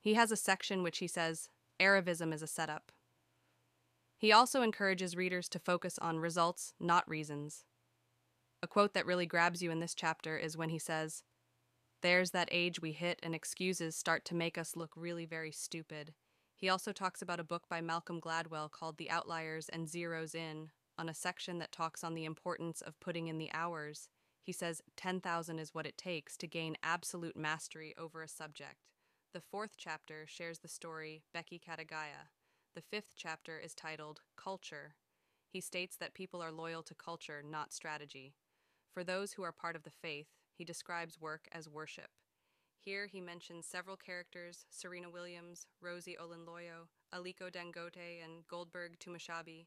He 0.00 0.14
has 0.14 0.32
a 0.32 0.36
section 0.36 0.82
which 0.82 0.98
he 0.98 1.06
says, 1.06 1.48
Aravism 1.78 2.34
is 2.34 2.42
a 2.42 2.48
setup. 2.48 2.90
He 4.18 4.32
also 4.32 4.62
encourages 4.62 5.16
readers 5.16 5.48
to 5.50 5.60
focus 5.60 5.96
on 6.00 6.18
results, 6.18 6.74
not 6.80 7.08
reasons. 7.08 7.62
A 8.64 8.66
quote 8.66 8.94
that 8.94 9.06
really 9.06 9.26
grabs 9.26 9.62
you 9.62 9.70
in 9.70 9.78
this 9.78 9.94
chapter 9.94 10.36
is 10.36 10.56
when 10.56 10.70
he 10.70 10.78
says, 10.80 11.22
There's 12.00 12.32
that 12.32 12.48
age 12.50 12.82
we 12.82 12.90
hit 12.90 13.20
and 13.22 13.32
excuses 13.32 13.94
start 13.94 14.24
to 14.24 14.34
make 14.34 14.58
us 14.58 14.74
look 14.74 14.90
really 14.96 15.24
very 15.24 15.52
stupid. 15.52 16.14
He 16.62 16.68
also 16.68 16.92
talks 16.92 17.20
about 17.20 17.40
a 17.40 17.44
book 17.44 17.64
by 17.68 17.80
Malcolm 17.80 18.20
Gladwell 18.20 18.70
called 18.70 18.96
The 18.96 19.10
Outliers 19.10 19.68
and 19.68 19.88
Zeroes 19.88 20.32
In, 20.32 20.70
on 20.96 21.08
a 21.08 21.14
section 21.14 21.58
that 21.58 21.72
talks 21.72 22.04
on 22.04 22.14
the 22.14 22.24
importance 22.24 22.80
of 22.80 23.00
putting 23.00 23.26
in 23.26 23.38
the 23.38 23.50
hours. 23.52 24.08
He 24.44 24.52
says 24.52 24.80
10,000 24.96 25.58
is 25.58 25.74
what 25.74 25.86
it 25.86 25.98
takes 25.98 26.36
to 26.36 26.46
gain 26.46 26.76
absolute 26.80 27.36
mastery 27.36 27.94
over 27.98 28.22
a 28.22 28.28
subject. 28.28 28.76
The 29.34 29.40
fourth 29.40 29.72
chapter 29.76 30.24
shares 30.28 30.60
the 30.60 30.68
story 30.68 31.24
Becky 31.34 31.58
Katagaya. 31.58 32.28
The 32.76 32.80
fifth 32.80 33.14
chapter 33.16 33.58
is 33.58 33.74
titled 33.74 34.20
Culture. 34.36 34.94
He 35.52 35.60
states 35.60 35.96
that 35.96 36.14
people 36.14 36.40
are 36.40 36.52
loyal 36.52 36.84
to 36.84 36.94
culture, 36.94 37.42
not 37.44 37.72
strategy. 37.72 38.34
For 38.94 39.02
those 39.02 39.32
who 39.32 39.42
are 39.42 39.50
part 39.50 39.74
of 39.74 39.82
the 39.82 39.90
faith, 39.90 40.28
he 40.56 40.64
describes 40.64 41.20
work 41.20 41.48
as 41.50 41.68
worship. 41.68 42.10
Here 42.84 43.06
he 43.06 43.20
mentions 43.20 43.64
several 43.64 43.96
characters 43.96 44.66
Serena 44.68 45.08
Williams, 45.08 45.66
Rosie 45.80 46.16
Olenloyo, 46.20 46.88
Aliko 47.14 47.48
Dangote, 47.48 48.24
and 48.24 48.44
Goldberg 48.48 48.98
Tumashabi. 48.98 49.66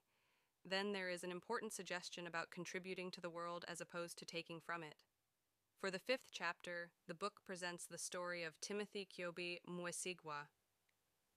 Then 0.65 0.91
there 0.91 1.10
is 1.10 1.23
an 1.23 1.32
important 1.32 1.71
suggestion 1.71 2.28
about 2.28 2.51
contributing 2.51 3.12
to 3.12 3.21
the 3.21 3.30
world 3.30 3.63
as 3.69 3.80
opposed 3.80 4.17
to 4.17 4.25
taking 4.25 4.60
from 4.60 4.84
it. 4.84 4.95
For 5.80 5.89
the 5.89 5.99
fifth 5.99 6.30
chapter, 6.34 6.89
the 7.08 7.13
book 7.13 7.39
presents 7.45 7.86
the 7.86 7.97
story 7.97 8.43
of 8.43 8.60
Timothy 8.60 9.08
Kyobi 9.08 9.60
Mwesigwa. 9.65 10.49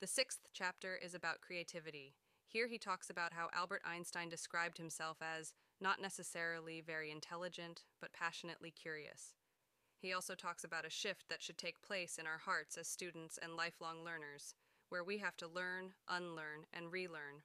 The 0.00 0.06
sixth 0.08 0.48
chapter 0.52 0.96
is 0.96 1.14
about 1.14 1.42
creativity. 1.42 2.14
Here 2.48 2.66
he 2.66 2.78
talks 2.78 3.08
about 3.08 3.34
how 3.34 3.50
Albert 3.54 3.82
Einstein 3.84 4.28
described 4.28 4.78
himself 4.78 5.18
as 5.20 5.52
not 5.80 6.02
necessarily 6.02 6.80
very 6.80 7.12
intelligent, 7.12 7.84
but 8.00 8.12
passionately 8.12 8.72
curious. 8.72 9.34
He 10.00 10.12
also 10.12 10.34
talks 10.34 10.62
about 10.62 10.86
a 10.86 10.90
shift 10.90 11.24
that 11.28 11.42
should 11.42 11.58
take 11.58 11.82
place 11.82 12.18
in 12.18 12.26
our 12.26 12.38
hearts 12.38 12.76
as 12.78 12.86
students 12.86 13.38
and 13.42 13.56
lifelong 13.56 14.04
learners, 14.04 14.54
where 14.88 15.02
we 15.02 15.18
have 15.18 15.36
to 15.38 15.48
learn, 15.48 15.94
unlearn, 16.08 16.66
and 16.72 16.92
relearn. 16.92 17.42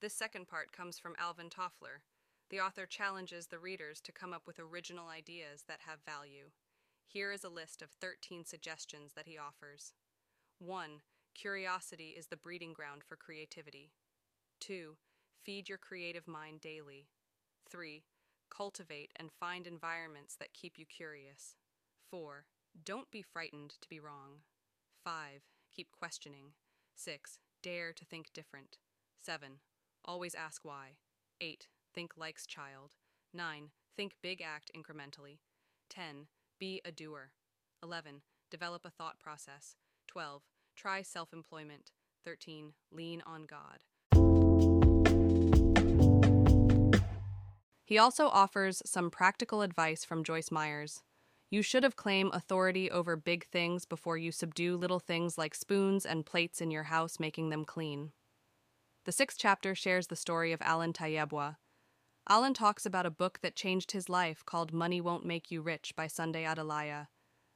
This 0.00 0.14
second 0.14 0.46
part 0.46 0.72
comes 0.72 0.98
from 0.98 1.16
Alvin 1.18 1.48
Toffler. 1.48 2.02
The 2.50 2.60
author 2.60 2.84
challenges 2.84 3.46
the 3.46 3.58
readers 3.58 4.00
to 4.02 4.12
come 4.12 4.32
up 4.32 4.42
with 4.46 4.58
original 4.58 5.08
ideas 5.08 5.64
that 5.68 5.80
have 5.86 6.00
value. 6.04 6.50
Here 7.06 7.32
is 7.32 7.44
a 7.44 7.48
list 7.48 7.80
of 7.80 7.90
13 7.90 8.44
suggestions 8.44 9.12
that 9.14 9.26
he 9.26 9.38
offers. 9.38 9.94
1. 10.58 11.00
Curiosity 11.34 12.14
is 12.16 12.26
the 12.26 12.36
breeding 12.36 12.72
ground 12.72 13.02
for 13.08 13.16
creativity. 13.16 13.92
2. 14.60 14.96
Feed 15.44 15.68
your 15.68 15.78
creative 15.78 16.28
mind 16.28 16.60
daily. 16.60 17.08
3. 17.70 18.02
Cultivate 18.50 19.12
and 19.16 19.30
find 19.32 19.66
environments 19.66 20.36
that 20.36 20.52
keep 20.52 20.78
you 20.78 20.84
curious. 20.84 21.56
4. 22.10 22.44
Don't 22.84 23.10
be 23.10 23.22
frightened 23.22 23.74
to 23.80 23.88
be 23.88 24.00
wrong. 24.00 24.42
5. 25.04 25.42
Keep 25.74 25.92
questioning. 25.92 26.52
6. 26.96 27.38
Dare 27.62 27.92
to 27.92 28.04
think 28.04 28.32
different. 28.32 28.78
7. 29.22 29.60
Always 30.04 30.34
ask 30.34 30.64
why. 30.64 30.96
8. 31.40 31.68
Think 31.94 32.12
likes 32.16 32.46
child. 32.46 32.94
9. 33.32 33.70
Think 33.96 34.14
big 34.22 34.42
act 34.42 34.70
incrementally. 34.76 35.38
10. 35.88 36.26
Be 36.58 36.80
a 36.84 36.90
doer. 36.90 37.32
11. 37.82 38.22
Develop 38.50 38.84
a 38.84 38.90
thought 38.90 39.20
process. 39.20 39.76
12. 40.08 40.42
Try 40.76 41.02
self 41.02 41.32
employment. 41.32 41.92
13. 42.24 42.72
Lean 42.90 43.22
on 43.24 43.46
God. 43.46 43.84
He 47.84 47.98
also 47.98 48.28
offers 48.28 48.82
some 48.84 49.10
practical 49.10 49.62
advice 49.62 50.04
from 50.04 50.22
Joyce 50.22 50.50
Myers. 50.50 51.02
You 51.50 51.62
should 51.62 51.82
have 51.82 51.96
claimed 51.96 52.32
authority 52.32 52.88
over 52.88 53.16
big 53.16 53.44
things 53.46 53.84
before 53.84 54.16
you 54.16 54.30
subdue 54.30 54.76
little 54.76 55.00
things 55.00 55.36
like 55.36 55.54
spoons 55.56 56.06
and 56.06 56.24
plates 56.24 56.60
in 56.60 56.70
your 56.70 56.84
house, 56.84 57.18
making 57.18 57.50
them 57.50 57.64
clean. 57.64 58.12
The 59.04 59.10
sixth 59.12 59.36
chapter 59.40 59.74
shares 59.74 60.06
the 60.06 60.14
story 60.14 60.52
of 60.52 60.62
Alan 60.62 60.92
Tayebwa. 60.92 61.56
Alan 62.28 62.54
talks 62.54 62.86
about 62.86 63.06
a 63.06 63.10
book 63.10 63.40
that 63.42 63.56
changed 63.56 63.90
his 63.90 64.08
life 64.08 64.44
called 64.46 64.72
Money 64.72 65.00
Won't 65.00 65.24
Make 65.24 65.50
You 65.50 65.60
Rich 65.60 65.96
by 65.96 66.06
Sunday 66.06 66.44
Adelaja. 66.44 67.08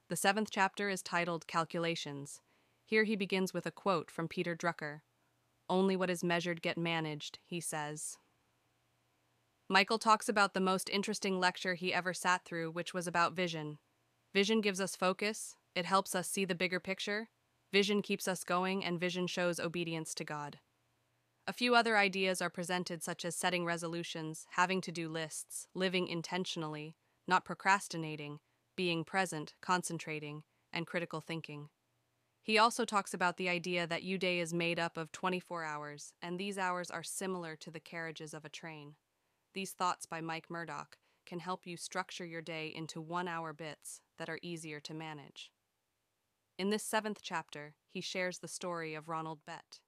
The 0.09 0.17
seventh 0.17 0.49
chapter 0.51 0.89
is 0.89 1.01
titled 1.01 1.47
Calculations. 1.47 2.41
Here 2.85 3.05
he 3.05 3.15
begins 3.15 3.55
with 3.55 3.65
a 3.65 3.71
quote 3.71 4.11
from 4.11 4.27
Peter 4.27 4.57
Drucker 4.57 5.03
Only 5.69 5.95
what 5.95 6.11
is 6.11 6.25
measured 6.25 6.63
get 6.63 6.77
managed, 6.77 7.39
he 7.45 7.61
says. 7.61 8.19
Michael 9.69 9.99
talks 9.99 10.29
about 10.29 10.53
the 10.53 10.61
most 10.61 10.91
interesting 10.91 11.41
lecture 11.41 11.75
he 11.75 11.95
ever 11.95 12.13
sat 12.13 12.45
through, 12.45 12.71
which 12.71 12.93
was 12.93 13.07
about 13.07 13.33
vision. 13.33 13.79
Vision 14.35 14.61
gives 14.61 14.81
us 14.81 14.95
focus, 14.95 15.57
it 15.75 15.87
helps 15.87 16.15
us 16.15 16.29
see 16.29 16.45
the 16.45 16.55
bigger 16.55 16.81
picture. 16.81 17.31
Vision 17.73 18.03
keeps 18.03 18.29
us 18.29 18.45
going, 18.45 18.85
and 18.85 19.01
vision 19.01 19.27
shows 19.27 19.59
obedience 19.59 20.15
to 20.15 20.25
God. 20.25 20.59
A 21.47 21.53
few 21.53 21.75
other 21.75 21.97
ideas 21.97 22.43
are 22.43 22.51
presented, 22.51 23.03
such 23.03 23.25
as 23.25 23.37
setting 23.37 23.65
resolutions, 23.65 24.47
having 24.53 24.81
to 24.83 24.93
do 24.93 25.09
lists, 25.09 25.67
living 25.75 26.09
intentionally, 26.09 26.97
not 27.27 27.45
procrastinating, 27.45 28.41
being 28.77 29.03
present, 29.03 29.55
concentrating, 29.63 30.43
and 30.73 30.87
critical 30.87 31.21
thinking. 31.21 31.71
He 32.43 32.59
also 32.59 32.85
talks 32.85 33.15
about 33.15 33.39
the 33.39 33.49
idea 33.49 33.87
that 33.87 34.03
your 34.03 34.19
day 34.19 34.41
is 34.41 34.53
made 34.53 34.79
up 34.79 34.99
of 34.99 35.11
24 35.13 35.65
hours, 35.65 36.13
and 36.21 36.39
these 36.39 36.59
hours 36.59 36.91
are 36.91 37.03
similar 37.03 37.57
to 37.57 37.71
the 37.71 37.81
carriages 37.81 38.35
of 38.35 38.45
a 38.45 38.51
train. 38.51 38.97
These 39.55 39.73
thoughts 39.73 40.05
by 40.05 40.21
Mike 40.21 40.51
Murdock 40.51 40.99
can 41.27 41.39
help 41.39 41.65
you 41.65 41.77
structure 41.77 42.25
your 42.25 42.43
day 42.43 42.73
into 42.75 43.01
one 43.01 43.29
hour 43.29 43.53
bits 43.53 44.01
that 44.19 44.29
are 44.29 44.41
easier 44.43 44.81
to 44.81 44.93
manage. 44.93 45.53
In 46.59 46.71
this 46.71 46.83
seventh 46.83 47.21
chapter, 47.23 47.75
he 47.89 48.01
shares 48.01 48.39
the 48.39 48.49
story 48.49 48.95
of 48.95 49.09
Ronald 49.09 49.41
Bett. 49.47 49.79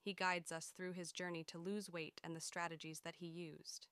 He 0.00 0.14
guides 0.14 0.52
us 0.52 0.72
through 0.76 0.92
his 0.92 1.10
journey 1.10 1.42
to 1.44 1.58
lose 1.58 1.90
weight 1.90 2.20
and 2.22 2.36
the 2.36 2.40
strategies 2.40 3.00
that 3.00 3.16
he 3.16 3.26
used, 3.26 3.88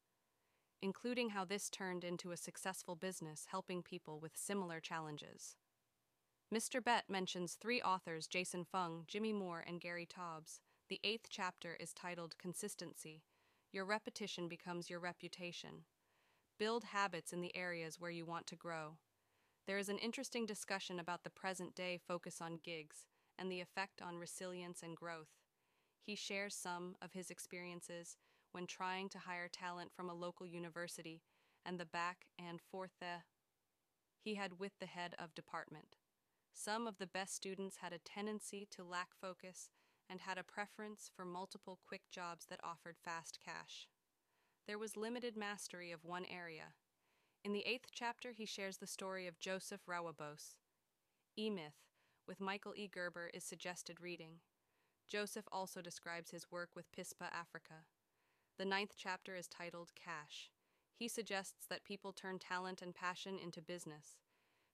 including 0.81 1.31
how 1.31 1.45
this 1.45 1.71
turned 1.71 2.05
into 2.05 2.31
a 2.31 2.37
successful 2.37 2.95
business 2.95 3.47
helping 3.51 3.83
people 3.83 4.21
with 4.21 4.37
similar 4.37 4.79
challenges. 4.79 5.57
Mr. 6.55 6.83
Bett 6.83 7.05
mentions 7.09 7.55
three 7.55 7.83
authors 7.83 8.29
Jason 8.29 8.65
Fung, 8.65 9.05
Jimmy 9.09 9.33
Moore, 9.33 9.65
and 9.67 9.81
Gary 9.81 10.07
Taubes 10.07 10.61
The 10.89 11.01
eighth 11.03 11.27
chapter 11.31 11.77
is 11.81 11.93
titled 11.93 12.39
Consistency. 12.39 13.23
Your 13.73 13.85
repetition 13.85 14.49
becomes 14.49 14.91
your 14.91 14.99
reputation. 14.99 15.85
Build 16.59 16.85
habits 16.85 17.33
in 17.33 17.41
the 17.41 17.57
areas 17.57 18.01
where 18.01 18.11
you 18.11 18.27
want 18.27 18.47
to 18.49 18.57
grow. 18.57 18.99
There 19.67 19.79
is 19.79 19.89
an 19.89 19.99
interesting 19.99 20.45
discussion 20.45 20.99
about 20.99 21.23
the 21.23 21.31
present 21.31 21.77
day 21.77 21.97
focus 21.97 22.41
on 22.41 22.59
gigs 22.65 23.07
and 23.39 23.51
the 23.51 23.61
effect 23.61 24.03
on 24.03 24.19
resilience 24.19 24.83
and 24.83 24.97
growth. 24.97 25.29
He 26.05 26.17
shares 26.17 26.55
some 26.55 26.97
of 27.01 27.13
his 27.13 27.31
experiences 27.31 28.17
when 28.51 28.67
trying 28.67 29.09
to 29.11 29.19
hire 29.21 29.49
talent 29.49 29.93
from 29.95 30.11
a 30.11 30.15
local 30.15 30.47
university 30.47 31.23
and 31.65 31.79
the 31.79 31.87
back 31.87 32.27
and 32.39 32.61
forth 32.61 32.97
he 34.21 34.35
had 34.35 34.59
with 34.59 34.73
the 34.81 34.87
head 34.87 35.15
of 35.17 35.35
department. 35.35 35.97
Some 36.53 36.89
of 36.89 36.99
the 36.99 37.07
best 37.07 37.37
students 37.37 37.77
had 37.77 37.93
a 37.93 37.99
tendency 37.99 38.67
to 38.73 38.83
lack 38.83 39.11
focus 39.21 39.71
and 40.11 40.21
had 40.21 40.37
a 40.37 40.43
preference 40.43 41.09
for 41.15 41.25
multiple 41.25 41.79
quick 41.87 42.03
jobs 42.11 42.47
that 42.51 42.61
offered 42.65 42.97
fast 42.99 43.39
cash. 43.45 43.87
There 44.67 44.79
was 44.79 44.97
limited 44.97 45.37
mastery 45.37 45.93
of 45.93 46.05
one 46.05 46.25
area. 46.25 46.75
In 47.45 47.53
the 47.53 47.67
eighth 47.67 47.91
chapter, 47.93 48.33
he 48.33 48.45
shares 48.45 48.79
the 48.79 48.87
story 48.87 49.27
of 49.27 49.39
Joseph 49.39 49.81
Rawabos. 49.89 50.57
E 51.39 51.49
Myth, 51.49 51.87
with 52.27 52.41
Michael 52.41 52.75
E. 52.77 52.89
Gerber, 52.89 53.31
is 53.33 53.45
suggested 53.45 54.01
reading. 54.01 54.41
Joseph 55.09 55.47
also 55.51 55.81
describes 55.81 56.31
his 56.31 56.51
work 56.51 56.71
with 56.75 56.93
PISPA 56.93 57.33
Africa. 57.33 57.85
The 58.59 58.65
ninth 58.65 58.95
chapter 58.97 59.35
is 59.35 59.49
titled 59.49 59.91
Cash. 59.95 60.51
He 60.95 61.09
suggests 61.09 61.67
that 61.71 61.85
people 61.85 62.13
turn 62.13 62.39
talent 62.39 62.83
and 62.83 62.95
passion 62.95 63.39
into 63.43 63.63
business. 63.63 64.19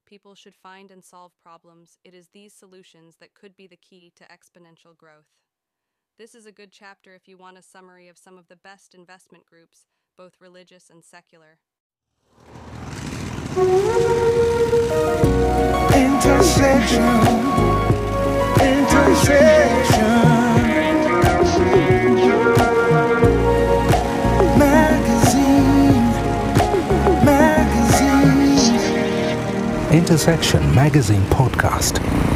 People 0.06 0.36
should 0.36 0.54
find 0.54 0.92
and 0.92 1.04
solve 1.04 1.32
problems. 1.42 1.98
It 2.04 2.14
is 2.14 2.28
these 2.28 2.54
solutions 2.54 3.16
that 3.18 3.34
could 3.34 3.56
be 3.56 3.66
the 3.66 3.76
key 3.76 4.12
to 4.14 4.24
exponential 4.24 4.96
growth. 4.96 5.26
This 6.16 6.32
is 6.32 6.46
a 6.46 6.52
good 6.52 6.70
chapter 6.70 7.14
if 7.16 7.26
you 7.26 7.36
want 7.36 7.58
a 7.58 7.62
summary 7.62 8.06
of 8.06 8.16
some 8.16 8.38
of 8.38 8.46
the 8.46 8.54
best 8.54 8.94
investment 8.94 9.44
groups, 9.46 9.86
both 10.16 10.40
religious 10.40 10.88
and 10.88 11.04
secular. 11.04 11.58
Intersection 29.96 30.74
Magazine 30.74 31.22
Podcast. 31.30 32.35